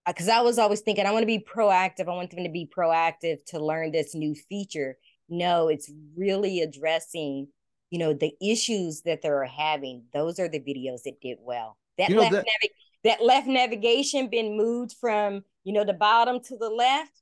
Because 0.08 0.30
uh, 0.30 0.34
I 0.34 0.42
was 0.42 0.58
always 0.58 0.82
thinking, 0.82 1.06
I 1.06 1.12
want 1.12 1.22
to 1.22 1.28
be 1.28 1.46
proactive. 1.46 2.08
I 2.08 2.16
want 2.16 2.32
them 2.32 2.44
to 2.44 2.50
be 2.50 2.68
proactive 2.76 3.38
to 3.50 3.64
learn 3.64 3.92
this 3.92 4.16
new 4.16 4.34
feature. 4.34 4.98
No, 5.30 5.68
it's 5.68 5.92
really 6.18 6.62
addressing, 6.62 7.50
you 7.92 8.00
know, 8.00 8.14
the 8.14 8.34
issues 8.42 9.04
that 9.04 9.22
they're 9.22 9.46
having. 9.46 10.06
Those 10.12 10.40
are 10.40 10.50
the 10.50 10.60
videos 10.60 11.04
that 11.04 11.22
did 11.22 11.38
well. 11.40 11.78
That 12.00 12.10
you 12.10 12.16
know, 12.16 12.22
left 12.24 12.34
that, 12.34 12.70
that 13.04 13.24
left 13.24 13.46
navigation 13.46 14.28
been 14.28 14.58
moved 14.58 14.96
from 15.00 15.44
you 15.64 15.74
know 15.74 15.84
the 15.84 15.94
bottom 15.94 16.40
to 16.40 16.58
the 16.58 16.70
left 16.70 17.22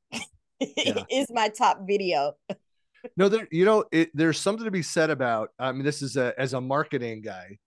yeah. 0.60 1.04
is 1.12 1.28
my 1.32 1.50
top 1.50 1.82
video 1.88 2.34
no 3.16 3.30
there 3.30 3.48
you 3.52 3.66
know 3.66 3.86
it, 3.92 4.10
there's 4.14 4.40
something 4.40 4.66
to 4.66 4.72
be 4.72 4.82
said 4.82 5.10
about 5.10 5.50
i 5.60 5.72
mean 5.72 5.84
this 5.84 6.02
is 6.02 6.18
a 6.18 6.34
as 6.38 6.54
a 6.54 6.62
marketing 6.62 7.22
guy 7.22 7.58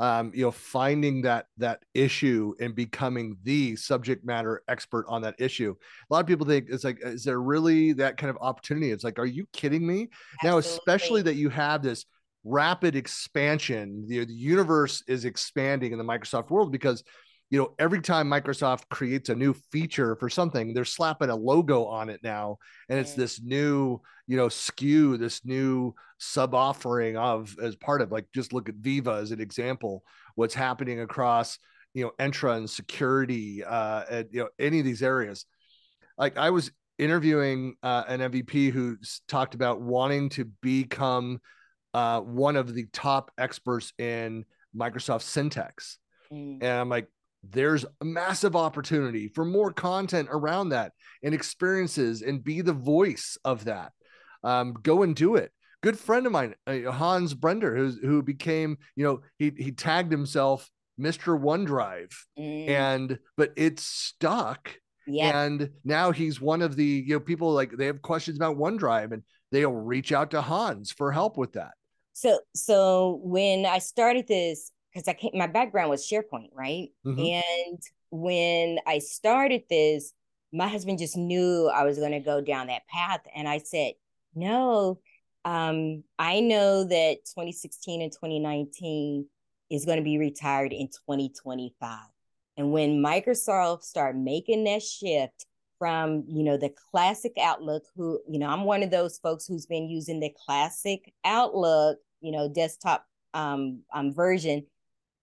um, 0.00 0.32
you 0.34 0.42
know, 0.42 0.50
finding 0.50 1.20
that 1.22 1.44
that 1.58 1.82
issue 1.92 2.54
and 2.58 2.74
becoming 2.74 3.36
the 3.42 3.76
subject 3.76 4.24
matter 4.24 4.62
expert 4.66 5.04
on 5.08 5.20
that 5.22 5.34
issue. 5.38 5.74
A 6.10 6.14
lot 6.14 6.20
of 6.20 6.26
people 6.26 6.46
think 6.46 6.68
it's 6.70 6.84
like, 6.84 7.00
is 7.02 7.22
there 7.22 7.38
really 7.38 7.92
that 7.92 8.16
kind 8.16 8.30
of 8.30 8.38
opportunity? 8.40 8.92
It's 8.92 9.04
like, 9.04 9.18
are 9.18 9.26
you 9.26 9.44
kidding 9.52 9.86
me? 9.86 10.08
Absolutely. 10.42 10.44
Now, 10.44 10.56
especially 10.56 11.22
that 11.22 11.34
you 11.34 11.50
have 11.50 11.82
this 11.82 12.06
rapid 12.44 12.96
expansion, 12.96 14.06
the, 14.08 14.24
the 14.24 14.32
universe 14.32 15.04
is 15.06 15.26
expanding 15.26 15.92
in 15.92 15.98
the 15.98 16.04
Microsoft 16.04 16.48
world 16.48 16.72
because 16.72 17.04
you 17.50 17.58
know, 17.58 17.74
every 17.80 18.00
time 18.00 18.30
Microsoft 18.30 18.88
creates 18.90 19.28
a 19.28 19.34
new 19.34 19.52
feature 19.72 20.14
for 20.14 20.30
something, 20.30 20.72
they're 20.72 20.84
slapping 20.84 21.30
a 21.30 21.36
logo 21.36 21.84
on 21.84 22.08
it 22.08 22.20
now. 22.22 22.58
And 22.88 22.98
it's 22.98 23.14
this 23.14 23.42
new, 23.42 24.00
you 24.28 24.36
know, 24.36 24.46
SKU, 24.46 25.18
this 25.18 25.44
new 25.44 25.94
sub 26.18 26.54
offering 26.54 27.16
of 27.16 27.56
as 27.60 27.74
part 27.74 28.02
of 28.02 28.12
like 28.12 28.26
just 28.32 28.52
look 28.52 28.68
at 28.68 28.76
Viva 28.76 29.14
as 29.14 29.32
an 29.32 29.40
example, 29.40 30.04
what's 30.36 30.54
happening 30.54 31.00
across, 31.00 31.58
you 31.92 32.04
know, 32.04 32.12
Entra 32.20 32.56
and 32.56 32.70
security, 32.70 33.64
uh, 33.64 34.04
and, 34.08 34.28
you 34.30 34.40
know, 34.42 34.48
any 34.60 34.78
of 34.78 34.84
these 34.84 35.02
areas. 35.02 35.44
Like 36.16 36.38
I 36.38 36.50
was 36.50 36.70
interviewing 36.98 37.74
uh, 37.82 38.04
an 38.06 38.20
MVP 38.20 38.70
who 38.70 38.96
talked 39.26 39.56
about 39.56 39.80
wanting 39.80 40.28
to 40.30 40.44
become 40.44 41.40
uh, 41.94 42.20
one 42.20 42.54
of 42.54 42.74
the 42.74 42.86
top 42.92 43.32
experts 43.38 43.92
in 43.98 44.44
Microsoft 44.76 45.24
Syntex. 45.24 45.96
Mm. 46.32 46.58
And 46.62 46.64
I'm 46.64 46.88
like, 46.88 47.08
there's 47.42 47.84
a 48.00 48.04
massive 48.04 48.54
opportunity 48.54 49.28
for 49.28 49.44
more 49.44 49.72
content 49.72 50.28
around 50.30 50.70
that 50.70 50.92
and 51.22 51.34
experiences 51.34 52.22
and 52.22 52.44
be 52.44 52.60
the 52.60 52.72
voice 52.72 53.38
of 53.44 53.64
that. 53.64 53.92
Um, 54.42 54.74
go 54.82 55.02
and 55.02 55.14
do 55.14 55.36
it. 55.36 55.50
Good 55.82 55.98
friend 55.98 56.26
of 56.26 56.32
mine, 56.32 56.54
uh, 56.66 56.90
Hans 56.90 57.34
Brender, 57.34 57.74
who, 57.76 58.06
who 58.06 58.22
became, 58.22 58.76
you 58.96 59.04
know, 59.04 59.20
he, 59.38 59.52
he 59.56 59.72
tagged 59.72 60.12
himself 60.12 60.68
Mr. 61.00 61.40
OneDrive 61.40 62.12
mm. 62.38 62.68
and, 62.68 63.18
but 63.36 63.52
it's 63.56 63.82
stuck. 63.82 64.74
Yeah. 65.06 65.44
And 65.44 65.70
now 65.84 66.12
he's 66.12 66.40
one 66.40 66.60
of 66.60 66.76
the, 66.76 66.84
you 66.84 67.14
know, 67.14 67.20
people 67.20 67.52
like 67.52 67.72
they 67.72 67.86
have 67.86 68.02
questions 68.02 68.36
about 68.36 68.58
OneDrive 68.58 69.12
and 69.12 69.22
they'll 69.50 69.72
reach 69.72 70.12
out 70.12 70.32
to 70.32 70.42
Hans 70.42 70.92
for 70.92 71.10
help 71.10 71.38
with 71.38 71.54
that. 71.54 71.72
So, 72.12 72.38
so 72.54 73.20
when 73.22 73.64
I 73.64 73.78
started 73.78 74.28
this, 74.28 74.70
because 74.92 75.08
I 75.08 75.14
came, 75.14 75.32
my 75.34 75.46
background 75.46 75.90
was 75.90 76.06
SharePoint, 76.06 76.50
right? 76.54 76.88
Mm-hmm. 77.06 77.20
And 77.20 77.82
when 78.10 78.78
I 78.86 78.98
started 78.98 79.62
this, 79.70 80.12
my 80.52 80.68
husband 80.68 80.98
just 80.98 81.16
knew 81.16 81.70
I 81.72 81.84
was 81.84 81.98
going 81.98 82.12
to 82.12 82.20
go 82.20 82.40
down 82.40 82.66
that 82.66 82.86
path. 82.88 83.20
And 83.34 83.48
I 83.48 83.58
said, 83.58 83.92
no, 84.34 84.98
um, 85.44 86.02
I 86.18 86.40
know 86.40 86.84
that 86.84 87.24
2016 87.26 88.02
and 88.02 88.12
2019 88.12 89.26
is 89.70 89.84
going 89.84 89.98
to 89.98 90.04
be 90.04 90.18
retired 90.18 90.72
in 90.72 90.88
2025. 90.88 91.98
And 92.56 92.72
when 92.72 93.02
Microsoft 93.02 93.84
started 93.84 94.20
making 94.20 94.64
that 94.64 94.82
shift 94.82 95.46
from, 95.78 96.24
you 96.28 96.42
know, 96.42 96.56
the 96.56 96.74
classic 96.90 97.32
Outlook, 97.40 97.84
who, 97.96 98.20
you 98.28 98.38
know, 98.38 98.48
I'm 98.48 98.64
one 98.64 98.82
of 98.82 98.90
those 98.90 99.18
folks 99.18 99.46
who's 99.46 99.66
been 99.66 99.88
using 99.88 100.20
the 100.20 100.34
classic 100.44 101.14
Outlook, 101.24 101.98
you 102.20 102.32
know, 102.32 102.48
desktop 102.48 103.06
um, 103.32 103.82
um 103.94 104.12
version 104.12 104.66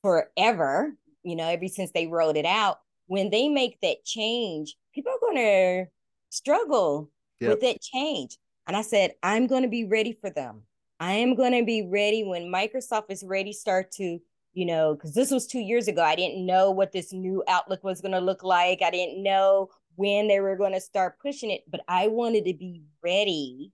forever, 0.01 0.93
you 1.23 1.35
know, 1.35 1.47
ever 1.47 1.67
since 1.67 1.91
they 1.91 2.07
rolled 2.07 2.37
it 2.37 2.45
out. 2.45 2.79
When 3.07 3.29
they 3.29 3.47
make 3.47 3.79
that 3.81 4.03
change, 4.05 4.75
people 4.93 5.11
are 5.11 5.19
going 5.21 5.37
to 5.37 5.85
struggle 6.29 7.09
yep. 7.39 7.51
with 7.51 7.61
that 7.61 7.81
change. 7.81 8.37
And 8.67 8.75
I 8.75 8.81
said, 8.81 9.13
I'm 9.23 9.47
going 9.47 9.63
to 9.63 9.69
be 9.69 9.85
ready 9.85 10.17
for 10.19 10.29
them. 10.29 10.63
I 10.99 11.13
am 11.13 11.35
going 11.35 11.53
to 11.53 11.63
be 11.63 11.87
ready 11.89 12.23
when 12.23 12.51
Microsoft 12.51 13.05
is 13.09 13.23
ready, 13.23 13.53
start 13.53 13.91
to, 13.93 14.19
you 14.53 14.65
know, 14.65 14.95
because 14.95 15.13
this 15.13 15.31
was 15.31 15.47
two 15.47 15.59
years 15.59 15.87
ago. 15.87 16.03
I 16.03 16.15
didn't 16.15 16.45
know 16.45 16.71
what 16.71 16.91
this 16.91 17.13
new 17.13 17.43
Outlook 17.47 17.83
was 17.83 18.01
going 18.01 18.13
to 18.13 18.19
look 18.19 18.43
like. 18.43 18.81
I 18.81 18.91
didn't 18.91 19.23
know 19.23 19.69
when 19.95 20.27
they 20.27 20.39
were 20.39 20.55
going 20.55 20.73
to 20.73 20.81
start 20.81 21.19
pushing 21.21 21.51
it, 21.51 21.63
but 21.69 21.81
I 21.87 22.07
wanted 22.07 22.45
to 22.45 22.53
be 22.53 22.81
ready 23.03 23.71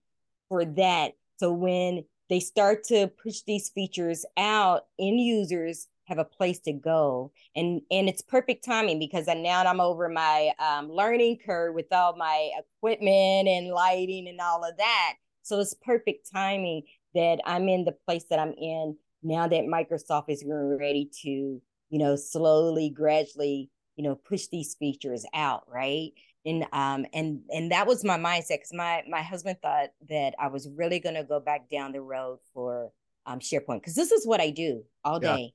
for 0.48 0.64
that. 0.64 1.12
So 1.38 1.52
when 1.52 2.04
they 2.30 2.40
start 2.40 2.84
to 2.84 3.08
push 3.22 3.40
these 3.46 3.70
features 3.70 4.24
out, 4.36 4.82
end 4.98 5.20
users 5.20 5.88
have 6.04 6.18
a 6.18 6.24
place 6.24 6.60
to 6.60 6.72
go. 6.72 7.32
And 7.56 7.80
and 7.90 8.08
it's 8.08 8.22
perfect 8.22 8.64
timing 8.64 8.98
because 8.98 9.28
I, 9.28 9.34
now 9.34 9.62
i'm 9.64 9.80
over 9.80 10.08
my 10.08 10.52
um, 10.58 10.90
learning 10.90 11.38
curve 11.44 11.74
with 11.74 11.92
all 11.92 12.16
my 12.16 12.50
equipment 12.58 13.48
and 13.48 13.68
lighting 13.68 14.28
and 14.28 14.40
all 14.40 14.64
of 14.64 14.76
that. 14.76 15.14
So 15.42 15.60
it's 15.60 15.74
perfect 15.74 16.30
timing 16.32 16.82
that 17.14 17.38
i'm 17.46 17.68
in 17.68 17.84
the 17.84 17.92
place 17.92 18.24
that 18.28 18.38
i'm 18.38 18.52
in 18.54 18.96
now 19.22 19.48
that 19.48 19.64
microsoft 19.64 20.28
is 20.28 20.44
ready 20.46 21.10
to 21.22 21.30
you 21.30 21.98
know 21.98 22.16
slowly 22.16 22.90
gradually 22.90 23.70
you 23.96 24.04
know 24.04 24.14
push 24.14 24.48
these 24.48 24.74
features 24.74 25.24
out 25.34 25.64
right? 25.68 26.10
And 26.46 26.66
um 26.72 27.06
and 27.14 27.40
and 27.48 27.72
that 27.72 27.86
was 27.86 28.04
my 28.04 28.18
mindset 28.18 28.58
because 28.58 28.74
my 28.74 29.02
my 29.08 29.22
husband 29.22 29.58
thought 29.62 29.90
that 30.10 30.34
i 30.38 30.48
was 30.48 30.68
really 30.76 31.00
going 31.00 31.14
to 31.14 31.24
go 31.24 31.40
back 31.40 31.70
down 31.70 31.92
the 31.92 32.02
road 32.02 32.38
for 32.52 32.90
um 33.24 33.38
sharepoint 33.38 33.80
because 33.80 33.94
this 33.94 34.12
is 34.12 34.26
what 34.26 34.42
i 34.42 34.50
do 34.50 34.82
all 35.04 35.18
day 35.20 35.54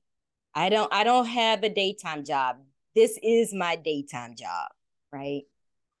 I 0.54 0.68
don't 0.68 0.92
I 0.92 1.04
don't 1.04 1.26
have 1.26 1.62
a 1.62 1.68
daytime 1.68 2.24
job. 2.24 2.56
This 2.94 3.18
is 3.22 3.54
my 3.54 3.76
daytime 3.76 4.34
job, 4.34 4.68
right? 5.12 5.42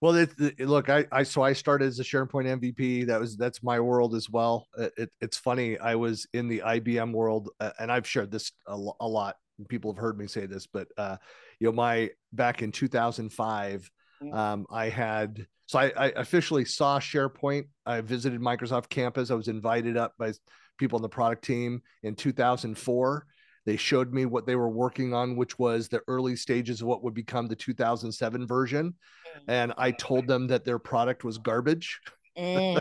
Well, 0.00 0.14
it, 0.14 0.30
it, 0.38 0.60
look, 0.60 0.88
I, 0.88 1.06
I 1.12 1.22
so 1.24 1.42
I 1.42 1.52
started 1.52 1.86
as 1.86 2.00
a 2.00 2.04
SharePoint 2.04 2.60
MVP. 2.60 3.06
That 3.06 3.20
was 3.20 3.36
that's 3.36 3.62
my 3.62 3.78
world 3.78 4.14
as 4.14 4.30
well. 4.30 4.66
It, 4.96 5.10
it's 5.20 5.36
funny. 5.36 5.78
I 5.78 5.94
was 5.94 6.26
in 6.32 6.48
the 6.48 6.62
IBM 6.64 7.12
world, 7.12 7.50
uh, 7.60 7.70
and 7.78 7.92
I've 7.92 8.06
shared 8.06 8.30
this 8.30 8.50
a, 8.66 8.74
a, 9.00 9.06
lot. 9.06 9.36
People 9.68 9.92
have 9.92 10.00
heard 10.00 10.18
me 10.18 10.26
say 10.26 10.46
this, 10.46 10.66
but 10.66 10.88
uh, 10.96 11.18
you 11.58 11.66
know, 11.66 11.72
my 11.72 12.10
back 12.32 12.62
in 12.62 12.72
2005, 12.72 13.90
um, 14.32 14.66
I 14.70 14.88
had 14.88 15.46
so 15.66 15.78
I, 15.78 15.92
I 15.94 16.06
officially 16.16 16.64
saw 16.64 16.98
SharePoint. 16.98 17.64
I 17.84 18.00
visited 18.00 18.40
Microsoft 18.40 18.88
campus. 18.88 19.30
I 19.30 19.34
was 19.34 19.48
invited 19.48 19.98
up 19.98 20.14
by 20.18 20.32
people 20.78 20.96
on 20.96 21.02
the 21.02 21.10
product 21.10 21.44
team 21.44 21.82
in 22.02 22.16
2004 22.16 23.26
they 23.66 23.76
showed 23.76 24.12
me 24.12 24.24
what 24.26 24.46
they 24.46 24.56
were 24.56 24.68
working 24.68 25.12
on, 25.12 25.36
which 25.36 25.58
was 25.58 25.88
the 25.88 26.00
early 26.08 26.36
stages 26.36 26.80
of 26.80 26.86
what 26.86 27.04
would 27.04 27.14
become 27.14 27.46
the 27.46 27.56
2007 27.56 28.46
version. 28.46 28.94
Mm. 29.36 29.42
And 29.48 29.72
I 29.76 29.90
told 29.90 30.26
them 30.26 30.46
that 30.48 30.64
their 30.64 30.78
product 30.78 31.24
was 31.24 31.38
garbage. 31.38 32.00
Mm. 32.38 32.80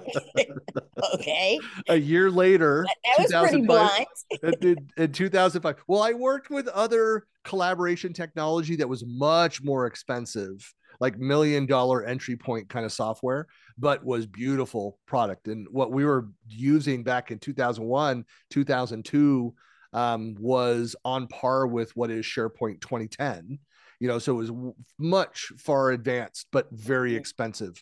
okay. 1.15 1.59
A 1.89 1.95
year 1.95 2.31
later, 2.31 2.85
that 3.05 3.23
was 3.23 3.49
pretty 3.49 3.65
blunt. 3.65 4.07
in, 4.61 4.89
in 4.97 5.11
2005. 5.11 5.83
Well, 5.87 6.01
I 6.01 6.13
worked 6.13 6.49
with 6.49 6.67
other 6.69 7.25
collaboration 7.43 8.13
technology 8.13 8.75
that 8.77 8.87
was 8.87 9.03
much 9.05 9.61
more 9.61 9.85
expensive, 9.85 10.73
like 10.99 11.17
million 11.17 11.65
dollar 11.65 12.05
entry 12.05 12.37
point 12.37 12.69
kind 12.69 12.85
of 12.85 12.93
software, 12.93 13.47
but 13.77 14.05
was 14.05 14.25
beautiful 14.25 14.97
product. 15.05 15.47
And 15.49 15.67
what 15.71 15.91
we 15.91 16.05
were 16.05 16.29
using 16.47 17.03
back 17.03 17.31
in 17.31 17.39
2001, 17.39 18.23
2002 18.49 19.53
um, 19.93 20.35
was 20.39 20.95
on 21.03 21.27
par 21.27 21.67
with 21.67 21.95
what 21.95 22.11
is 22.11 22.25
SharePoint 22.25 22.81
2010. 22.81 23.59
You 23.99 24.07
know, 24.07 24.19
so 24.19 24.39
it 24.39 24.49
was 24.49 24.73
much 24.97 25.51
far 25.57 25.91
advanced, 25.91 26.47
but 26.51 26.67
very 26.71 27.11
mm-hmm. 27.11 27.19
expensive. 27.19 27.81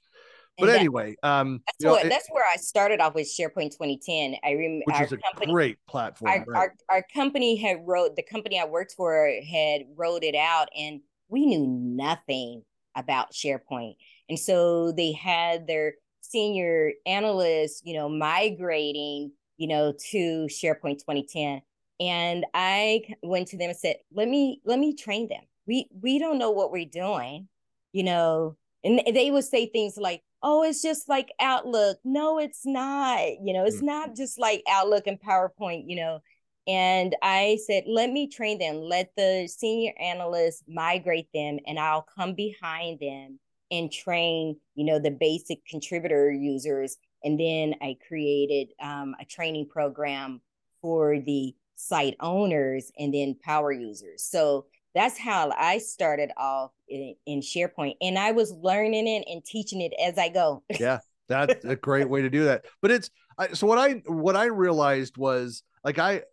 But 0.60 0.70
anyway, 0.70 1.16
um, 1.22 1.62
that's, 1.68 1.86
what, 1.86 2.04
know, 2.04 2.10
that's 2.10 2.28
where 2.32 2.44
I 2.52 2.56
started 2.56 3.00
off 3.00 3.14
with 3.14 3.28
SharePoint 3.28 3.78
2010. 3.78 4.38
I 4.44 4.52
remember 4.52 4.84
which 4.86 5.02
is 5.02 5.12
a 5.12 5.18
company, 5.18 5.54
great 5.54 5.78
platform. 5.88 6.32
Our, 6.32 6.46
right? 6.48 6.58
our, 6.58 6.74
our 6.90 7.06
company 7.14 7.58
had 7.58 7.78
wrote 7.86 8.16
the 8.16 8.24
company 8.24 8.60
I 8.60 8.66
worked 8.66 8.94
for 8.94 9.32
had 9.48 9.82
wrote 9.96 10.24
it 10.24 10.34
out, 10.34 10.70
and 10.76 11.02
we 11.30 11.46
knew 11.46 11.68
nothing 11.68 12.64
about 12.96 13.34
SharePoint. 13.34 13.98
And 14.30 14.40
so 14.40 14.92
they 14.92 15.12
had 15.12 15.68
their 15.68 15.94
senior 16.22 16.92
analysts, 17.06 17.82
you 17.86 17.96
know, 17.96 18.10
migrating, 18.10 19.32
you 19.58 19.68
know, 19.68 19.94
to 20.12 20.48
SharePoint 20.50 21.00
2010 21.00 21.62
and 22.00 22.46
i 22.54 23.02
went 23.24 23.48
to 23.48 23.58
them 23.58 23.70
and 23.70 23.78
said 23.78 23.96
let 24.14 24.28
me 24.28 24.62
let 24.66 24.80
me 24.80 24.96
train 24.96 25.28
them. 25.28 25.44
We 25.66 25.88
we 26.02 26.20
don't 26.20 26.38
know 26.38 26.52
what 26.52 26.72
we're 26.72 26.86
doing 26.86 27.48
you 27.94 28.04
know. 28.04 28.56
And 28.84 29.02
they 29.14 29.32
would 29.32 29.44
say 29.44 29.66
things 29.68 29.98
like 29.98 30.22
oh 30.44 30.64
it's 30.64 30.82
just 30.82 31.10
like 31.10 31.30
outlook. 31.40 31.98
No 32.04 32.40
it's 32.40 32.66
not. 32.66 33.22
You 33.44 33.54
know 33.54 33.66
it's 33.66 33.78
mm-hmm. 33.78 33.86
not 33.88 34.16
just 34.16 34.40
like 34.40 34.64
outlook 34.70 35.08
and 35.08 35.20
powerpoint 35.20 35.86
you 35.88 35.96
know. 35.98 36.20
And 36.68 37.16
i 37.22 37.58
said 37.66 37.84
let 37.88 38.12
me 38.12 38.28
train 38.30 38.60
them. 38.60 38.78
Let 38.78 39.12
the 39.18 39.48
senior 39.48 39.94
analysts 40.00 40.64
migrate 40.68 41.30
them 41.34 41.58
and 41.66 41.80
i'll 41.80 42.08
come 42.18 42.34
behind 42.36 43.00
them 43.00 43.40
and 43.72 43.92
train 43.92 44.56
you 44.76 44.86
know 44.86 45.00
the 45.00 45.12
basic 45.12 45.66
contributor 45.66 46.32
users. 46.32 46.98
And 47.24 47.40
then 47.40 47.76
i 47.82 47.98
created 48.08 48.70
um, 48.82 49.16
a 49.20 49.26
training 49.26 49.68
program 49.70 50.42
for 50.82 51.20
the 51.20 51.56
site 51.78 52.16
owners 52.20 52.92
and 52.98 53.14
then 53.14 53.36
power 53.42 53.72
users. 53.72 54.24
So 54.24 54.66
that's 54.96 55.18
how 55.18 55.52
I 55.52 55.78
started 55.78 56.32
off 56.38 56.72
in, 56.90 57.16
in 57.26 57.40
SharePoint. 57.40 57.96
And 58.02 58.18
I 58.18 58.32
was 58.32 58.52
learning 58.52 59.08
it 59.08 59.24
and 59.32 59.46
teaching 59.46 59.82
it 59.82 59.94
as 60.04 60.18
I 60.18 60.30
go. 60.30 60.64
yeah, 60.80 61.00
that's 61.30 61.64
a 61.64 61.76
great 61.76 62.10
way 62.10 62.24
to 62.24 62.30
do 62.30 62.46
that. 62.46 62.66
But 62.82 62.92
it's 62.92 63.10
I, 63.38 63.50
so 63.50 63.68
what 63.68 63.78
I 63.78 64.02
what 64.08 64.36
I 64.36 64.46
realized 64.46 65.18
was 65.18 65.64
like 65.84 66.00
I 66.00 66.24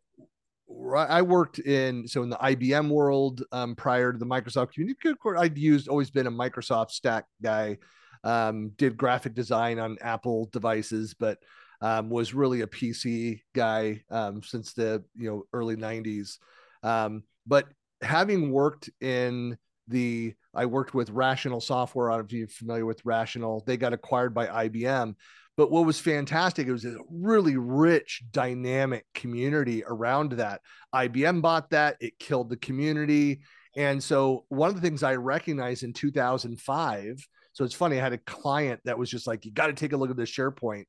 I 0.97 1.21
worked 1.21 1.59
in 1.59 2.09
so 2.09 2.23
in 2.23 2.31
the 2.31 2.39
IBM 2.39 2.89
world 2.89 3.43
um, 3.53 3.77
prior 3.77 4.13
to 4.13 4.19
the 4.19 4.27
Microsoft 4.27 4.73
community. 4.73 4.99
I'd 5.39 5.59
used 5.59 5.89
always 5.89 6.11
been 6.11 6.27
a 6.27 6.33
Microsoft 6.33 6.91
stack 6.91 7.27
guy. 7.43 7.79
Um, 8.25 8.71
did 8.79 8.97
graphic 8.97 9.35
design 9.35 9.79
on 9.79 9.99
Apple 10.01 10.49
devices, 10.51 11.13
but 11.13 11.37
um, 11.81 12.11
was 12.11 12.35
really 12.35 12.63
a 12.63 12.67
PC 12.67 13.41
guy 13.55 14.03
um, 14.11 14.43
since 14.43 14.73
the 14.73 15.05
you 15.17 15.31
know 15.31 15.43
early 15.53 15.77
'90s. 15.77 16.39
Um, 16.83 17.23
but 17.47 17.67
having 18.03 18.51
worked 18.51 18.91
in 19.01 19.57
the, 19.89 20.35
I 20.55 20.67
worked 20.67 20.95
with 20.95 21.11
Rational 21.11 21.61
Software. 21.61 22.11
I 22.11 22.15
don't 22.15 22.23
know 22.23 22.27
if 22.27 22.33
you're 22.33 22.49
familiar 22.49 22.87
with 22.87 23.05
Rational. 23.05 23.63
They 23.67 23.77
got 23.77 23.93
acquired 23.93 24.35
by 24.35 24.69
IBM. 24.69 25.15
But 25.57 25.71
what 25.71 25.87
was 25.87 26.01
fantastic, 26.01 26.67
it 26.67 26.73
was 26.73 26.85
a 26.85 26.97
really 27.09 27.57
rich, 27.57 28.25
dynamic 28.33 29.07
community 29.15 29.85
around 29.87 30.33
that. 30.33 30.61
IBM 30.93 31.43
bought 31.43 31.71
that, 31.71 31.97
it 32.01 32.19
killed 32.19 32.51
the 32.51 32.57
community. 32.57 33.41
And 33.77 34.03
so, 34.03 34.47
one 34.49 34.69
of 34.69 34.75
the 34.75 34.81
things 34.81 35.03
I 35.03 35.15
recognized 35.15 35.85
in 35.85 35.93
2005, 35.93 37.25
so 37.53 37.65
it's 37.65 37.75
funny, 37.75 37.99
I 37.99 38.03
had 38.03 38.13
a 38.13 38.19
client 38.19 38.81
that 38.85 38.99
was 38.99 39.09
just 39.09 39.29
like, 39.29 39.45
you 39.45 39.53
got 39.53 39.69
to 39.69 39.73
take 39.73 39.93
a 39.93 39.97
look 39.97 40.11
at 40.11 40.17
this 40.17 40.31
SharePoint 40.31 40.87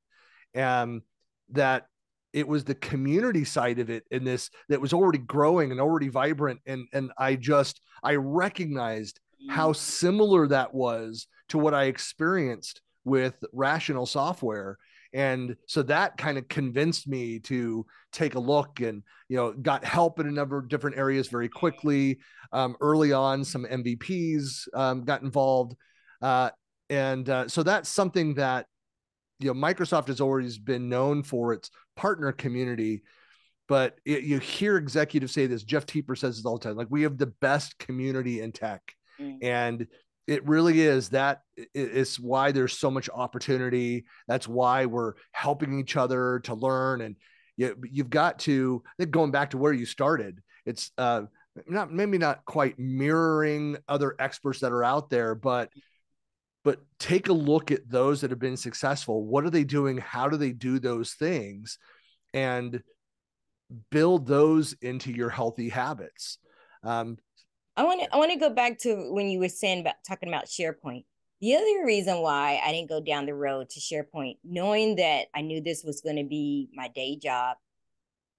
um, 0.56 1.02
that 1.50 1.88
it 2.34 2.48
was 2.48 2.65
the 2.65 2.76
community 2.76 3.46
side 3.46 3.80
of 3.80 3.89
it 3.89 4.04
in 4.12 4.24
this 4.26 4.50
that 4.68 4.82
was 4.82 4.94
already 4.94 5.20
growing 5.20 5.72
and 5.72 5.80
already 5.80 6.10
vibrant. 6.10 6.60
And 6.65 6.88
and 6.91 7.12
i 7.18 7.36
just 7.36 7.82
i 8.04 8.15
recognized 8.15 9.20
how 9.50 9.72
mm. 9.72 9.76
similar 9.76 10.48
that 10.48 10.74
was 10.74 11.28
to 11.50 11.58
what 11.58 11.74
i 11.74 11.86
experienced 11.86 12.82
with 13.06 13.36
rational 13.54 14.06
software. 14.06 14.78
And 15.13 15.56
so 15.68 15.82
that 15.84 16.18
kind 16.18 16.38
of 16.38 16.50
convinced 16.50 17.08
me 17.08 17.39
to 17.41 17.86
take 18.12 18.36
a 18.36 18.39
look 18.39 18.82
and 18.82 19.02
you 19.30 19.38
know 19.38 19.54
got 19.54 19.86
help 19.86 20.20
in 20.20 20.28
a 20.28 20.32
number 20.32 20.58
of 20.58 20.68
different 20.68 20.98
areas 20.98 21.30
very 21.30 21.48
quickly. 21.48 22.20
Um, 22.52 22.76
early 22.82 23.13
on 23.13 23.46
some 23.46 23.65
mvps 23.65 24.68
um, 24.74 25.06
got 25.06 25.22
involved. 25.22 25.78
Uh, 26.22 26.50
and 26.89 27.30
uh, 27.30 27.48
so 27.48 27.63
that's 27.63 27.88
something 27.88 28.36
that 28.36 28.68
you 29.39 29.54
know 29.54 29.60
microsoft 29.60 30.08
has 30.08 30.21
always 30.21 30.58
been 30.58 30.89
known 30.89 31.24
for 31.24 31.54
its 31.54 31.69
partner 31.95 32.32
community 32.32 33.04
but 33.67 33.98
it, 34.06 34.24
you 34.24 34.39
hear 34.39 34.78
executives 34.78 35.34
say 35.34 35.48
this 35.48 35.63
jeff 35.63 35.86
teper 35.86 36.17
says 36.17 36.38
this 36.38 36.45
all 36.45 36.58
the 36.58 36.63
time 36.63 36.76
like 36.76 36.88
we 36.89 37.04
have 37.04 37.17
the 37.17 37.28
best 37.28 37.78
community 37.78 38.41
in 38.41 38.52
tech. 38.52 38.82
Mm. 39.19 39.38
and 39.41 39.88
it 40.28 40.45
really 40.48 40.82
is 40.82 41.10
that 41.10 41.41
is 41.74 42.19
why 42.19 42.52
there's 42.52 42.78
so 42.78 42.89
much 42.89 43.10
opportunity. 43.13 44.06
That's 44.28 44.48
why 44.48 44.86
we're 44.86 45.13
helping 45.32 45.80
each 45.80 45.95
other 45.95 46.39
to 46.45 46.56
learn. 46.56 47.02
And 47.02 47.15
you, 47.58 47.76
you've 47.84 48.10
got 48.10 48.39
to 48.39 48.82
I 48.86 48.91
think 48.98 49.12
going 49.12 49.32
back 49.32 49.52
to 49.52 49.58
where 49.58 49.74
you 49.74 49.86
started 49.86 50.41
it's 50.65 50.91
uh 50.98 51.24
not 51.67 51.91
maybe 51.91 52.17
not 52.17 52.43
quite 52.43 52.78
mirroring 52.78 53.78
other 53.88 54.15
experts 54.19 54.60
that 54.60 54.74
are 54.74 54.84
out 54.84 55.10
there, 55.10 55.36
but 55.36 55.69
but 56.65 56.80
take 56.97 57.30
a 57.30 57.34
look 57.34 57.71
at 57.71 57.88
those 57.88 58.21
that 58.21 58.32
have 58.32 58.39
been 58.39 58.58
successful. 58.58 59.23
What 59.23 59.45
are 59.45 59.51
they 59.51 59.63
doing? 59.63 59.97
How 59.97 60.28
do 60.28 60.36
they 60.36 60.51
do 60.51 60.80
those 60.80 61.13
things? 61.13 61.78
And 62.34 62.82
build 63.91 64.28
those 64.28 64.73
into 64.82 65.12
your 65.12 65.30
healthy 65.30 65.69
habits. 65.69 66.39
Um, 66.84 67.17
I 67.78 67.84
want 67.84 68.01
to 68.01 68.13
I 68.13 68.17
want 68.17 68.32
to 68.32 68.39
go 68.39 68.49
back 68.49 68.80
to 68.80 69.13
when 69.13 69.30
you 69.30 69.39
were 69.39 69.49
saying 69.49 69.82
about 69.82 69.95
talking 70.08 70.28
about 70.28 70.45
SharePoint. 70.45 71.06
The 71.39 71.56
other 71.56 71.86
reason 71.86 72.21
why 72.21 72.60
I 72.65 72.71
didn't 72.71 72.89
go 72.89 73.01
down 73.01 73.28
the 73.28 73.36
road 73.36 73.69
to 73.69 73.80
SharePoint, 73.80 74.38
knowing 74.43 74.95
that 74.95 75.28
I 75.36 75.41
knew 75.41 75.62
this 75.62 75.84
was 75.84 76.01
going 76.01 76.15
to 76.15 76.23
be 76.23 76.69
my 76.73 76.88
day 76.88 77.17
job, 77.17 77.58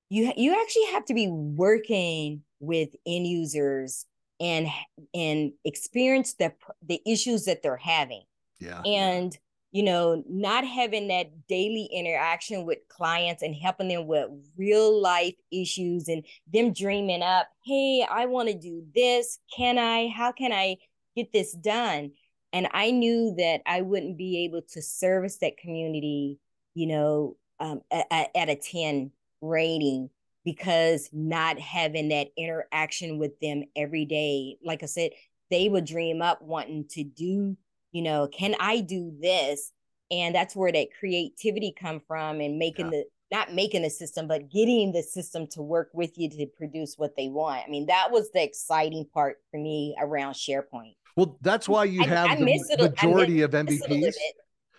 you 0.09 0.33
you 0.37 0.61
actually 0.61 0.87
have 0.93 1.05
to 1.07 1.15
be 1.15 1.29
working 1.29 2.43
with 2.59 2.89
end 3.07 3.27
users 3.27 4.07
and 4.41 4.69
and 5.15 5.53
experience 5.65 6.35
the 6.35 6.53
the 6.87 7.01
issues 7.07 7.45
that 7.45 7.63
they're 7.63 7.77
having. 7.77 8.23
Yeah. 8.61 8.81
And 8.83 9.37
you 9.73 9.83
know, 9.83 10.23
not 10.27 10.67
having 10.67 11.09
that 11.09 11.47
daily 11.49 11.87
interaction 11.93 12.65
with 12.65 12.79
clients 12.89 13.43
and 13.43 13.55
helping 13.55 13.89
them 13.89 14.07
with 14.07 14.31
real 14.57 15.03
life 15.03 15.35
issues 15.53 16.09
and 16.09 16.25
them 16.51 16.73
dreaming 16.73 17.21
up, 17.21 17.49
hey, 17.63 18.07
I 18.09 18.25
want 18.25 18.49
to 18.49 18.55
do 18.55 18.85
this. 18.95 19.39
Can 19.55 19.77
I? 19.77 20.09
How 20.09 20.33
can 20.33 20.53
I 20.53 20.77
get 21.15 21.33
this 21.33 21.53
done? 21.53 22.13
And 22.53 22.69
I 22.73 22.91
knew 22.91 23.35
that 23.37 23.61
I 23.67 23.83
wouldn't 23.83 24.17
be 24.17 24.45
able 24.45 24.63
to 24.73 24.81
service 24.81 25.37
that 25.39 25.59
community, 25.59 26.39
you 26.75 26.87
know, 26.87 27.37
um, 27.61 27.83
at, 27.91 28.31
at 28.35 28.49
a 28.49 28.57
10 28.57 29.11
rating 29.43 30.09
because 30.47 31.11
not 31.13 31.59
having 31.59 32.09
that 32.09 32.29
interaction 32.39 33.19
with 33.19 33.39
them 33.41 33.65
every 33.77 34.07
day. 34.07 34.57
Like 34.65 34.83
I 34.83 34.87
said, 34.87 35.11
they 35.51 35.69
would 35.69 35.85
dream 35.85 36.23
up 36.23 36.41
wanting 36.41 36.87
to 36.91 37.05
do 37.05 37.57
you 37.93 38.03
know 38.03 38.29
can 38.29 38.55
i 38.61 38.81
do 38.81 39.13
this 39.21 39.73
and 40.11 40.35
that's 40.35 40.55
where 40.55 40.71
that 40.71 40.89
creativity 40.99 41.75
come 41.79 42.01
from 42.07 42.41
and 42.41 42.59
making 42.59 42.87
yeah. 42.87 42.91
the 42.91 43.05
not 43.33 43.55
making 43.55 43.83
the 43.83 43.91
system 43.91 44.29
but 44.29 44.51
getting 44.51 44.93
the 44.93 45.03
system 45.03 45.47
to 45.47 45.63
work 45.63 45.89
with 45.93 46.17
you 46.17 46.29
to 46.29 46.47
produce 46.59 46.97
what 46.97 47.17
they 47.17 47.29
want 47.29 47.63
i 47.67 47.71
mean 47.71 47.87
that 47.87 48.11
was 48.11 48.31
the 48.33 48.43
exciting 48.43 49.07
part 49.15 49.39
for 49.51 49.59
me 49.59 49.97
around 50.01 50.35
sharepoint 50.35 50.95
well 51.17 51.39
that's 51.41 51.69
why 51.69 51.85
you 51.85 52.03
have 52.03 52.31
I, 52.31 52.37
the 52.37 52.77
majority 52.79 53.43
of 53.43 53.53
mvps 53.53 54.15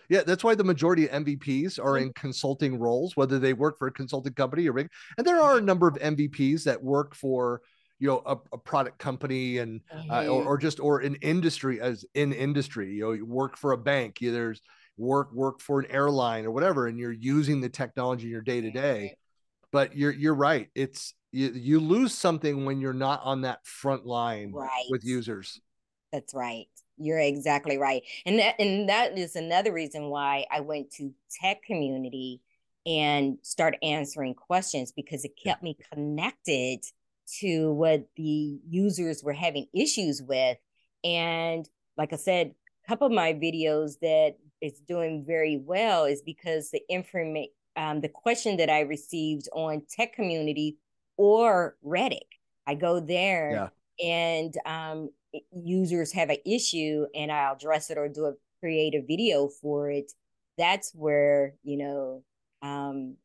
yeah, 0.08 0.22
that's 0.22 0.42
why 0.42 0.54
the 0.54 0.64
majority 0.64 1.08
of 1.08 1.24
MVPs 1.24 1.78
are 1.78 1.94
mm-hmm. 1.94 2.06
in 2.06 2.12
consulting 2.14 2.78
roles, 2.78 3.16
whether 3.16 3.38
they 3.38 3.52
work 3.52 3.78
for 3.78 3.88
a 3.88 3.92
consulting 3.92 4.32
company 4.32 4.68
or 4.68 4.78
and 4.78 4.88
there 5.18 5.40
are 5.40 5.52
a 5.52 5.56
mm-hmm. 5.56 5.66
number 5.66 5.88
of 5.88 5.94
MVPs 5.94 6.64
that 6.64 6.82
work 6.82 7.14
for 7.14 7.60
you 7.98 8.08
know 8.08 8.22
a, 8.26 8.36
a 8.52 8.58
product 8.58 8.98
company 8.98 9.58
and 9.58 9.80
mm-hmm. 9.94 10.10
uh, 10.10 10.24
or, 10.26 10.44
or 10.44 10.58
just 10.58 10.80
or 10.80 11.00
an 11.00 11.16
industry 11.16 11.80
as 11.80 12.04
in 12.14 12.32
industry 12.32 12.92
you 12.92 13.02
know 13.02 13.12
you 13.12 13.26
work 13.26 13.56
for 13.56 13.72
a 13.72 13.78
bank 13.78 14.20
you, 14.20 14.32
there's 14.32 14.60
work 14.96 15.32
work 15.32 15.60
for 15.60 15.80
an 15.80 15.86
airline 15.90 16.44
or 16.44 16.50
whatever 16.50 16.86
and 16.86 16.98
you're 16.98 17.12
using 17.12 17.60
the 17.60 17.68
technology 17.68 18.24
in 18.24 18.30
your 18.30 18.40
day 18.40 18.60
to 18.60 18.70
day 18.70 19.14
but 19.72 19.96
you're 19.96 20.12
you're 20.12 20.34
right 20.34 20.68
it's 20.74 21.14
you, 21.30 21.50
you 21.54 21.80
lose 21.80 22.14
something 22.14 22.64
when 22.64 22.80
you're 22.80 22.92
not 22.92 23.20
on 23.24 23.42
that 23.42 23.64
front 23.66 24.06
line 24.06 24.52
right. 24.52 24.86
with 24.90 25.04
users 25.04 25.60
that's 26.12 26.34
right 26.34 26.66
you're 26.98 27.18
exactly 27.18 27.78
right 27.78 28.02
and 28.26 28.38
that 28.38 28.54
and 28.58 28.88
that 28.88 29.16
is 29.16 29.36
another 29.36 29.72
reason 29.72 30.08
why 30.10 30.44
i 30.50 30.60
went 30.60 30.90
to 30.90 31.12
tech 31.40 31.62
community 31.62 32.40
and 32.88 33.36
start 33.42 33.76
answering 33.82 34.34
questions 34.34 34.92
because 34.92 35.24
it 35.24 35.32
kept 35.42 35.62
me 35.62 35.76
connected 35.92 36.80
to 37.40 37.72
what 37.72 38.08
the 38.16 38.58
users 38.68 39.22
were 39.22 39.34
having 39.34 39.66
issues 39.74 40.22
with. 40.22 40.56
And 41.04 41.68
like 41.98 42.12
I 42.14 42.16
said, 42.16 42.54
a 42.84 42.88
couple 42.88 43.06
of 43.06 43.12
my 43.12 43.34
videos 43.34 43.98
that 44.00 44.36
is 44.62 44.80
doing 44.80 45.24
very 45.26 45.58
well 45.58 46.06
is 46.06 46.22
because 46.22 46.70
the 46.70 46.80
information, 46.88 47.52
um, 47.76 48.00
the 48.00 48.08
question 48.08 48.56
that 48.56 48.70
I 48.70 48.80
received 48.80 49.48
on 49.52 49.82
tech 49.90 50.14
community 50.14 50.78
or 51.16 51.76
Reddit, 51.84 52.20
I 52.66 52.74
go 52.74 53.00
there 53.00 53.70
yeah. 54.00 54.08
and 54.40 54.54
um, 54.64 55.10
users 55.52 56.12
have 56.12 56.30
an 56.30 56.38
issue 56.46 57.06
and 57.14 57.30
I'll 57.30 57.54
address 57.54 57.90
it 57.90 57.98
or 57.98 58.08
do 58.08 58.26
a 58.26 58.32
create 58.60 58.94
a 58.94 59.02
video 59.02 59.48
for 59.48 59.90
it. 59.90 60.12
That's 60.56 60.92
where, 60.94 61.54
you 61.62 61.76
know, 61.76 62.24
um, 62.62 63.16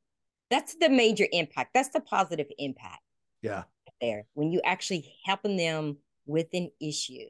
that's 0.49 0.75
the 0.75 0.89
major 0.89 1.25
impact. 1.31 1.71
That's 1.73 1.89
the 1.89 2.01
positive 2.01 2.47
impact. 2.57 3.01
Yeah 3.41 3.63
there 4.03 4.25
when 4.33 4.51
you 4.51 4.61
actually 4.63 5.11
helping 5.25 5.57
them 5.57 5.97
with 6.25 6.47
an 6.53 6.69
issue. 6.79 7.27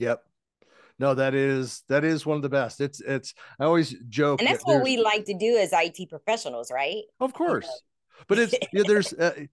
Yep. 0.00 0.22
No, 0.98 1.14
that 1.14 1.34
is 1.34 1.84
that 1.88 2.04
is 2.04 2.26
one 2.26 2.36
of 2.36 2.42
the 2.42 2.48
best. 2.48 2.80
It's 2.80 3.00
it's 3.00 3.32
I 3.60 3.64
always 3.64 3.94
joke, 4.08 4.40
and 4.40 4.48
that's 4.48 4.64
that 4.64 4.72
what 4.74 4.82
we 4.82 4.96
like 4.96 5.24
to 5.26 5.34
do 5.34 5.56
as 5.56 5.70
IT 5.72 6.10
professionals, 6.10 6.72
right? 6.72 7.02
Of 7.20 7.32
course. 7.32 7.66
You 7.66 7.70
know? 7.70 8.24
but 8.26 8.38
it's 8.40 8.52
you 8.52 8.58
know, 8.82 8.82
there's 8.82 9.12
uh, 9.12 9.44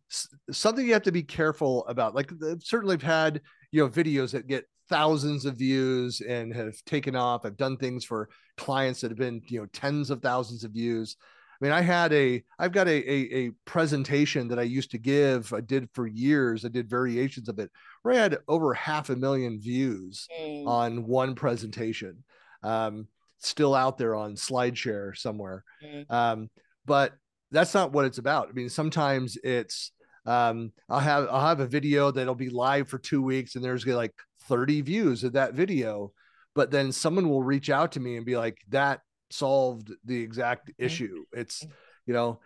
something 0.52 0.86
you 0.86 0.94
have 0.94 1.04
to 1.04 1.12
be 1.12 1.22
careful 1.22 1.86
about. 1.86 2.16
Like 2.16 2.32
certainly, 2.64 2.96
I've 2.96 3.04
had 3.04 3.42
you 3.76 3.82
know 3.82 3.90
videos 3.90 4.32
that 4.32 4.48
get 4.48 4.70
thousands 4.88 5.44
of 5.44 5.58
views 5.58 6.22
and 6.22 6.56
have 6.56 6.82
taken 6.86 7.14
off. 7.14 7.44
I've 7.44 7.58
done 7.58 7.76
things 7.76 8.06
for 8.06 8.30
clients 8.56 9.02
that 9.02 9.12
have 9.12 9.18
been 9.18 9.42
you 9.48 9.60
know 9.60 9.66
tens 9.74 10.10
of 10.10 10.22
thousands 10.22 10.64
of 10.64 10.72
views. 10.72 11.18
I 11.20 11.66
mean, 11.66 11.74
I 11.74 11.82
had 11.82 12.12
a, 12.14 12.44
I've 12.60 12.72
got 12.72 12.88
a, 12.88 13.12
a, 13.12 13.46
a, 13.46 13.52
presentation 13.64 14.50
that 14.50 14.60
I 14.60 14.64
used 14.64 14.92
to 14.92 14.98
give. 14.98 15.54
I 15.54 15.62
did 15.62 15.90
for 15.94 16.06
years. 16.06 16.66
I 16.66 16.68
did 16.68 16.90
variations 16.90 17.48
of 17.48 17.60
it 17.60 17.72
where 18.02 18.14
I 18.14 18.18
had 18.18 18.38
over 18.50 18.74
half 18.74 19.10
a 19.10 19.16
million 19.16 19.60
views 19.62 20.28
mm. 20.38 20.68
on 20.68 21.06
one 21.06 21.34
presentation. 21.34 22.26
Um, 22.62 23.08
still 23.40 23.74
out 23.74 23.98
there 23.98 24.16
on 24.16 24.36
SlideShare 24.36 25.18
somewhere. 25.18 25.64
Mm. 25.82 26.12
Um, 26.12 26.50
but 26.86 27.14
that's 27.52 27.74
not 27.74 27.94
what 27.94 28.04
it's 28.04 28.18
about. 28.18 28.50
I 28.50 28.52
mean, 28.52 28.70
sometimes 28.70 29.38
it's, 29.42 29.92
um, 30.26 30.72
I'll 30.90 31.00
have, 31.00 31.28
I'll 31.30 31.48
have 31.48 31.60
a 31.60 31.68
video 31.68 32.12
that'll 32.12 32.36
be 32.36 32.50
live 32.50 32.88
for 32.88 32.98
two 32.98 33.22
weeks 33.22 33.56
and 33.56 33.64
there's 33.64 33.86
like 33.86 34.14
30 34.44 34.82
views 34.82 35.24
of 35.24 35.34
that 35.34 35.54
video. 35.54 36.12
But 36.56 36.72
then 36.72 36.92
someone 36.92 37.30
will 37.30 37.44
reach 37.44 37.70
out 37.70 37.92
to 37.94 38.00
me 38.00 38.16
and 38.16 38.26
be 38.26 38.38
like, 38.38 38.60
that 38.70 39.02
solved 39.30 39.92
the 40.06 40.22
exact 40.22 40.72
issue. 40.78 41.26
It's, 41.34 41.66
you 42.06 42.14
know, 42.14 42.40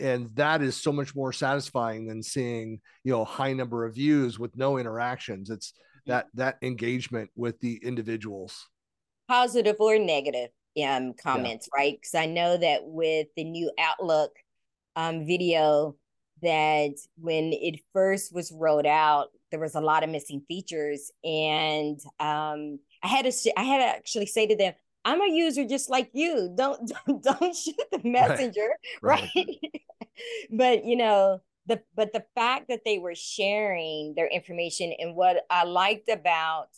and 0.00 0.34
that 0.34 0.62
is 0.62 0.76
so 0.76 0.92
much 0.92 1.14
more 1.14 1.32
satisfying 1.32 2.06
than 2.06 2.22
seeing, 2.22 2.80
you 3.04 3.12
know, 3.12 3.24
high 3.24 3.52
number 3.52 3.84
of 3.84 3.94
views 3.94 4.38
with 4.38 4.56
no 4.56 4.78
interactions. 4.78 5.50
It's 5.50 5.72
that 6.06 6.26
that 6.34 6.58
engagement 6.62 7.30
with 7.36 7.60
the 7.60 7.76
individuals. 7.82 8.68
Positive 9.28 9.76
or 9.78 9.98
negative 9.98 10.50
um 10.84 11.14
comments, 11.14 11.68
yeah. 11.72 11.80
right? 11.80 11.98
Because 12.00 12.14
I 12.14 12.26
know 12.26 12.56
that 12.56 12.80
with 12.84 13.28
the 13.36 13.44
new 13.44 13.70
Outlook 13.78 14.32
um 14.96 15.26
video 15.26 15.96
that 16.42 16.94
when 17.16 17.52
it 17.52 17.80
first 17.92 18.34
was 18.34 18.52
rolled 18.52 18.86
out, 18.86 19.28
there 19.50 19.60
was 19.60 19.74
a 19.74 19.80
lot 19.80 20.02
of 20.02 20.10
missing 20.10 20.42
features. 20.48 21.10
And 21.24 21.98
um 22.20 22.78
I 23.02 23.08
had 23.08 23.30
to 23.30 23.52
I 23.58 23.62
had 23.62 23.78
to 23.78 23.84
actually 23.84 24.26
say 24.26 24.46
to 24.46 24.56
them, 24.56 24.74
I'm 25.04 25.20
a 25.20 25.28
user 25.28 25.66
just 25.66 25.90
like 25.90 26.10
you. 26.12 26.52
Don't 26.54 26.92
don't, 27.06 27.22
don't 27.22 27.56
shoot 27.56 27.76
the 27.90 28.00
messenger, 28.04 28.68
right? 29.02 29.30
right. 29.34 29.82
but 30.50 30.84
you 30.84 30.96
know, 30.96 31.40
the 31.66 31.82
but 31.94 32.12
the 32.12 32.24
fact 32.34 32.68
that 32.68 32.84
they 32.84 32.98
were 32.98 33.14
sharing 33.14 34.14
their 34.16 34.28
information 34.28 34.92
and 34.98 35.14
what 35.14 35.44
I 35.50 35.64
liked 35.64 36.08
about 36.08 36.68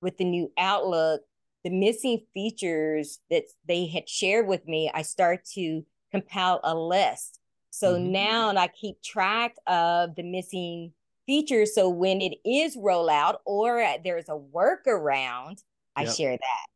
with 0.00 0.18
the 0.18 0.24
new 0.24 0.52
Outlook, 0.58 1.22
the 1.62 1.70
missing 1.70 2.26
features 2.34 3.20
that 3.30 3.44
they 3.66 3.86
had 3.86 4.08
shared 4.08 4.46
with 4.46 4.66
me, 4.66 4.90
I 4.92 5.02
start 5.02 5.44
to 5.54 5.84
compile 6.12 6.60
a 6.62 6.74
list. 6.74 7.40
So 7.74 7.94
mm-hmm. 7.94 8.12
now 8.12 8.50
I 8.50 8.68
keep 8.68 9.02
track 9.02 9.56
of 9.66 10.14
the 10.14 10.22
missing 10.22 10.92
features. 11.26 11.74
So 11.74 11.88
when 11.88 12.20
it 12.20 12.36
is 12.48 12.76
rollout 12.76 13.38
or 13.44 13.84
there's 14.04 14.28
a 14.28 14.38
workaround, 14.38 15.60
I 15.96 16.04
yep. 16.04 16.14
share 16.14 16.36
that. 16.36 16.66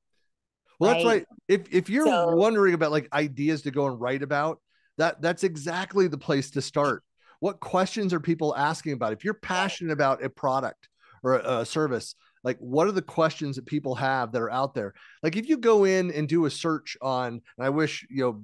Well, 0.81 0.93
that's 0.93 1.05
right. 1.05 1.27
If 1.47 1.73
if 1.73 1.89
you're 1.89 2.07
so, 2.07 2.35
wondering 2.35 2.75
about 2.75 2.91
like 2.91 3.09
ideas 3.13 3.63
to 3.63 3.71
go 3.71 3.87
and 3.87 4.01
write 4.01 4.25
about, 4.25 4.61
that 4.97 5.23
that's 5.23 5.45
exactly 5.45 6.09
the 6.09 6.19
place 6.19 6.51
to 6.53 6.63
start. 6.63 7.05
What 7.39 7.61
questions 7.61 8.13
are 8.13 8.19
people 8.19 8.57
asking 8.57 8.95
about? 8.95 9.13
If 9.13 9.25
you're 9.25 9.35
passionate 9.35 9.93
about 9.93 10.25
a 10.25 10.29
product 10.29 10.89
or 11.23 11.37
a, 11.37 11.61
a 11.61 11.65
service, 11.65 12.17
like 12.43 12.59
what 12.59 12.89
are 12.89 12.93
the 12.93 13.03
questions 13.03 13.55
that 13.55 13.67
people 13.67 13.95
have 13.95 14.33
that 14.33 14.43
are 14.43 14.51
out 14.51 14.75
there? 14.75 14.95
Like 15.23 15.37
if 15.37 15.49
you 15.49 15.59
go 15.59 15.85
in 15.85 16.11
and 16.11 16.29
do 16.29 16.47
a 16.47 16.51
search 16.51 16.97
on, 17.01 17.41
and 17.57 17.67
I 17.67 17.71
wish 17.71 18.05
you 18.11 18.23
know 18.23 18.43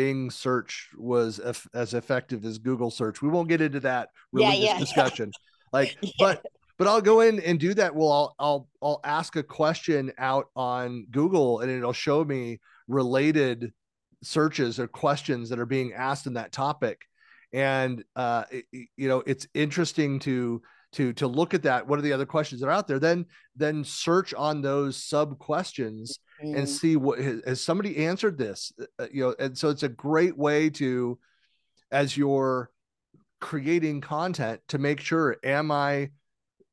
Bing 0.00 0.30
search 0.30 0.88
was 0.96 1.38
as 1.74 1.92
effective 1.92 2.46
as 2.46 2.56
Google 2.56 2.90
search. 2.90 3.20
We 3.20 3.28
won't 3.28 3.50
get 3.50 3.60
into 3.60 3.80
that 3.80 4.08
religious 4.32 4.60
yeah, 4.60 4.72
yeah, 4.72 4.78
discussion. 4.78 5.30
Yeah. 5.72 5.78
Like, 5.78 5.98
but 6.18 6.44
but 6.78 6.88
I'll 6.88 7.02
go 7.02 7.20
in 7.20 7.38
and 7.38 7.60
do 7.60 7.74
that. 7.74 7.94
Well, 7.94 8.10
I'll 8.10 8.34
I'll 8.38 8.68
I'll 8.82 9.00
ask 9.04 9.36
a 9.36 9.42
question 9.42 10.10
out 10.16 10.46
on 10.56 11.06
Google 11.10 11.60
and 11.60 11.70
it'll 11.70 11.92
show 11.92 12.24
me 12.24 12.60
related 12.88 13.74
searches 14.24 14.80
or 14.80 14.88
questions 14.88 15.50
that 15.50 15.58
are 15.58 15.66
being 15.66 15.92
asked 15.92 16.26
in 16.26 16.32
that 16.34 16.50
topic. 16.50 17.02
And 17.52 18.02
uh, 18.16 18.44
it, 18.50 18.64
you 18.72 19.06
know, 19.06 19.22
it's 19.26 19.46
interesting 19.52 20.18
to 20.20 20.62
to 20.94 21.12
to 21.12 21.26
look 21.28 21.52
at 21.52 21.64
that 21.64 21.86
what 21.86 21.98
are 21.98 22.02
the 22.02 22.14
other 22.14 22.26
questions 22.26 22.62
that 22.62 22.66
are 22.66 22.72
out 22.72 22.88
there 22.88 22.98
then 22.98 23.26
then 23.54 23.84
search 23.84 24.34
on 24.34 24.60
those 24.60 24.96
sub 24.96 25.38
questions 25.38 26.18
mm-hmm. 26.42 26.56
and 26.56 26.68
see 26.68 26.96
what 26.96 27.18
has, 27.18 27.40
has, 27.46 27.60
somebody 27.60 27.96
answered 28.04 28.38
this 28.38 28.72
uh, 28.98 29.06
you 29.12 29.22
know 29.22 29.34
and 29.38 29.56
so 29.56 29.68
it's 29.68 29.82
a 29.82 29.88
great 29.88 30.36
way 30.36 30.70
to 30.70 31.18
as 31.90 32.16
you're 32.16 32.70
creating 33.40 34.00
content 34.00 34.60
to 34.68 34.78
make 34.78 35.00
sure 35.00 35.36
am 35.44 35.70
i 35.70 36.10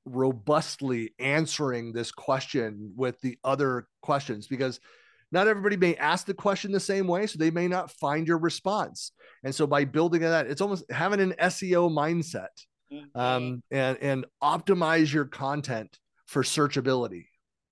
robustly 0.05 1.13
answering 1.19 1.91
this 1.91 2.11
question 2.11 2.93
with 2.95 3.19
the 3.21 3.37
other 3.43 3.87
questions 4.01 4.47
because 4.47 4.79
not 5.31 5.47
everybody 5.47 5.75
may 5.75 5.95
ask 5.95 6.25
the 6.25 6.33
question 6.33 6.71
the 6.71 6.79
same 6.79 7.07
way 7.07 7.27
so 7.27 7.37
they 7.37 7.51
may 7.51 7.67
not 7.67 7.91
find 7.91 8.27
your 8.27 8.37
response 8.37 9.11
and 9.43 9.53
so 9.53 9.67
by 9.67 9.83
building 9.83 10.21
that 10.21 10.47
it's 10.47 10.61
almost 10.61 10.89
having 10.89 11.19
an 11.19 11.33
seo 11.41 11.91
mindset 11.91 12.47
mm-hmm. 12.91 13.19
um, 13.19 13.61
and 13.71 13.97
and 13.97 14.25
optimize 14.41 15.13
your 15.13 15.25
content 15.25 15.99
for 16.25 16.43
searchability 16.43 17.25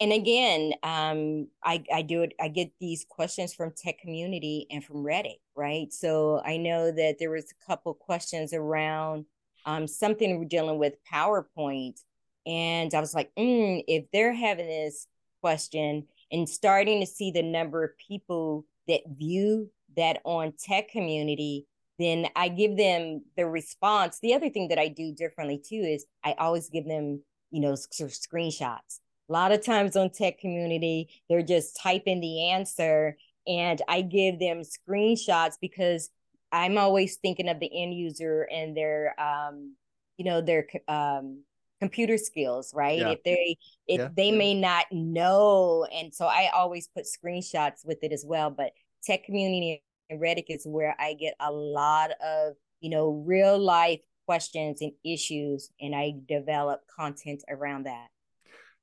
and 0.06 0.14
again 0.14 0.74
um, 0.84 1.48
I, 1.64 1.84
I 1.92 2.04
do 2.04 2.22
it 2.22 2.34
i 2.40 2.48
get 2.48 2.72
these 2.80 3.06
questions 3.10 3.56
from 3.56 3.74
tech 3.76 3.98
community 4.00 4.68
and 4.70 4.84
from 4.84 4.98
reddit 4.98 5.40
right 5.56 5.92
so 5.92 6.42
i 6.46 6.58
know 6.58 6.92
that 6.92 7.18
there 7.18 7.32
was 7.32 7.52
a 7.52 7.66
couple 7.66 7.94
questions 7.96 8.54
around 8.54 9.26
um, 9.66 9.88
something 9.88 10.38
we're 10.38 10.46
dealing 10.46 10.78
with 10.78 10.94
powerpoint 11.12 12.00
and 12.46 12.94
i 12.94 13.00
was 13.00 13.16
like 13.16 13.32
mm, 13.36 13.84
if 13.88 14.06
they're 14.14 14.34
having 14.34 14.68
this 14.68 15.08
question 15.42 16.06
and 16.32 16.48
starting 16.48 17.00
to 17.00 17.08
see 17.08 17.32
the 17.32 17.42
number 17.42 17.84
of 17.84 17.98
people 17.98 18.64
that 18.88 19.02
view 19.18 19.72
that 19.98 20.22
on 20.24 20.54
tech 20.60 20.90
community 20.90 21.66
then 21.98 22.28
I 22.36 22.50
give 22.50 22.76
them 22.76 23.24
the 23.38 23.46
response. 23.46 24.20
The 24.20 24.34
other 24.34 24.50
thing 24.50 24.68
that 24.68 24.78
I 24.78 24.90
do 24.90 25.14
differently 25.14 25.58
too 25.58 25.78
is 25.78 26.06
I 26.26 26.36
always 26.38 26.70
give 26.70 26.86
them, 26.86 27.24
you 27.52 27.62
know, 27.62 27.72
screenshots. 27.72 29.00
A 29.30 29.34
lot 29.34 29.52
of 29.52 29.64
times 29.64 29.96
on 29.96 30.10
tech 30.12 30.40
community, 30.40 31.10
they're 31.30 31.42
just 31.42 31.80
typing 31.82 32.20
the 32.20 32.50
answer 32.52 33.18
and 33.48 33.82
I 33.88 34.02
give 34.02 34.40
them 34.40 34.62
screenshots 34.62 35.56
because 35.60 36.10
I'm 36.52 36.78
always 36.78 37.18
thinking 37.18 37.50
of 37.50 37.60
the 37.60 37.70
end 37.74 37.94
user 37.94 38.48
and 38.52 38.76
their 38.76 39.20
um, 39.20 39.76
you 40.18 40.26
know, 40.26 40.42
their 40.42 40.68
um 40.88 41.44
computer 41.82 42.18
skills, 42.18 42.72
right? 42.74 43.00
Yeah. 43.00 43.10
If 43.10 43.24
they 43.24 43.58
if 43.88 44.00
yeah. 44.00 44.10
they 44.16 44.32
may 44.32 44.54
not 44.54 44.86
know. 44.92 45.86
And 45.92 46.14
so 46.14 46.26
I 46.26 46.50
always 46.54 46.88
put 46.88 47.06
screenshots 47.06 47.86
with 47.86 48.00
it 48.04 48.12
as 48.12 48.24
well. 48.26 48.50
But 48.50 48.72
tech 49.04 49.26
community 49.26 49.84
and 50.10 50.22
Reddit 50.22 50.46
is 50.50 50.66
where 50.66 50.96
I 51.00 51.14
get 51.14 51.36
a 51.40 51.52
lot 51.52 52.12
of, 52.24 52.54
you 52.80 52.90
know, 52.90 53.24
real 53.26 53.58
life 53.60 54.00
questions 54.26 54.82
and 54.82 54.92
issues, 55.04 55.70
and 55.80 55.94
I 55.94 56.16
develop 56.28 56.82
content 56.88 57.44
around 57.50 57.86
that. 57.86 58.08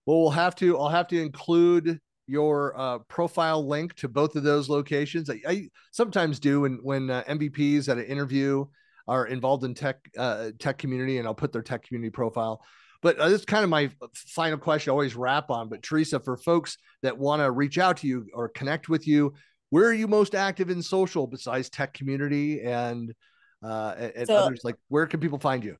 Well, 0.07 0.21
we'll 0.21 0.31
have 0.31 0.55
to, 0.57 0.79
I'll 0.79 0.89
have 0.89 1.09
to 1.09 1.21
include 1.21 2.01
your 2.27 2.79
uh, 2.79 2.99
profile 3.01 3.67
link 3.67 3.95
to 3.95 4.09
both 4.09 4.37
of 4.37 4.43
those 4.43 4.69
locations. 4.69 5.29
I, 5.31 5.41
I 5.47 5.69
sometimes 5.91 6.41
do 6.41 6.63
when, 6.63 6.79
when 6.83 7.11
uh, 7.11 7.23
MVPs 7.29 7.89
at 7.89 7.99
an 7.99 8.05
interview 8.05 8.65
are 9.09 9.27
involved 9.27 9.65
in 9.65 9.75
tech, 9.75 9.97
uh, 10.17 10.51
tech 10.59 10.79
community, 10.79 11.19
and 11.19 11.27
I'll 11.27 11.35
put 11.35 11.53
their 11.53 11.63
tech 11.63 11.85
community 11.85 12.11
profile. 12.11 12.65
But 13.03 13.19
uh, 13.19 13.29
this 13.29 13.41
is 13.41 13.45
kind 13.45 13.65
of 13.65 13.71
my 13.71 13.91
final 14.15 14.59
question 14.59 14.91
I 14.91 14.93
always 14.93 15.17
wrap 15.17 15.51
on. 15.51 15.69
But 15.69 15.83
Teresa, 15.83 16.21
for 16.21 16.37
folks 16.37 16.79
that 17.03 17.19
want 17.19 17.41
to 17.43 17.51
reach 17.51 17.79
out 17.79 17.99
to 17.99 18.07
you 18.07 18.27
or 18.33 18.49
connect 18.49 18.89
with 18.89 19.07
you, 19.09 19.35
where 19.71 19.87
are 19.87 19.95
you 19.95 20.07
most 20.07 20.35
active 20.35 20.71
in 20.71 20.83
social 20.83 21.27
besides 21.27 21.69
tech 21.69 21.95
community 21.95 22.63
and 22.63 23.13
uh, 23.63 24.11
and 24.15 24.27
so, 24.27 24.37
others? 24.37 24.61
Like, 24.63 24.77
where 24.89 25.07
can 25.07 25.19
people 25.19 25.39
find 25.39 25.65
you? 25.65 25.77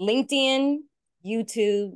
LinkedIn, 0.00 0.78
YouTube, 1.26 1.92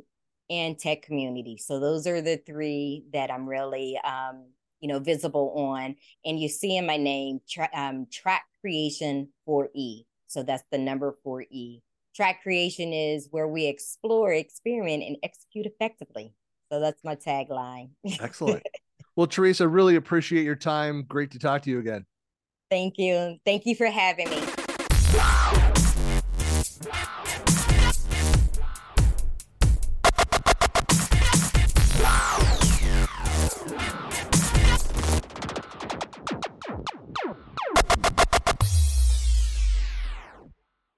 and 0.51 0.79
tech 0.79 1.03
community. 1.03 1.57
So 1.59 1.81
those 1.81 2.07
are 2.07 2.21
the 2.21 2.37
three 2.37 3.05
that 3.13 3.31
I'm 3.31 3.49
really, 3.49 3.99
um, 4.05 4.47
you 4.81 4.89
know, 4.89 4.99
visible 4.99 5.53
on. 5.57 5.97
And 6.25 6.41
you 6.41 6.49
see 6.49 6.77
in 6.77 6.87
my 6.87 6.97
name, 6.97 7.41
tra- 7.49 7.71
um, 7.75 8.07
Track 8.11 8.45
Creation 8.61 9.29
for 9.45 9.69
E. 9.75 10.05
So 10.27 10.43
that's 10.43 10.65
the 10.71 10.79
number 10.79 11.17
four 11.23 11.45
E. 11.51 11.81
Track 12.15 12.43
creation 12.43 12.93
is 12.93 13.29
where 13.31 13.47
we 13.47 13.67
explore, 13.67 14.33
experiment, 14.33 15.03
and 15.03 15.17
execute 15.23 15.67
effectively. 15.67 16.33
So 16.73 16.81
that's 16.81 17.05
my 17.05 17.17
tagline. 17.17 17.91
Excellent. 18.21 18.63
Well, 19.15 19.27
Teresa, 19.27 19.67
really 19.67 19.97
appreciate 19.97 20.45
your 20.45 20.57
time. 20.57 21.03
Great 21.09 21.31
to 21.31 21.39
talk 21.39 21.63
to 21.63 21.71
you 21.71 21.79
again. 21.79 22.05
Thank 22.71 22.99
you. 22.99 23.39
Thank 23.47 23.65
you 23.65 23.75
for 23.75 23.87
having 23.87 24.29
me. 24.29 24.43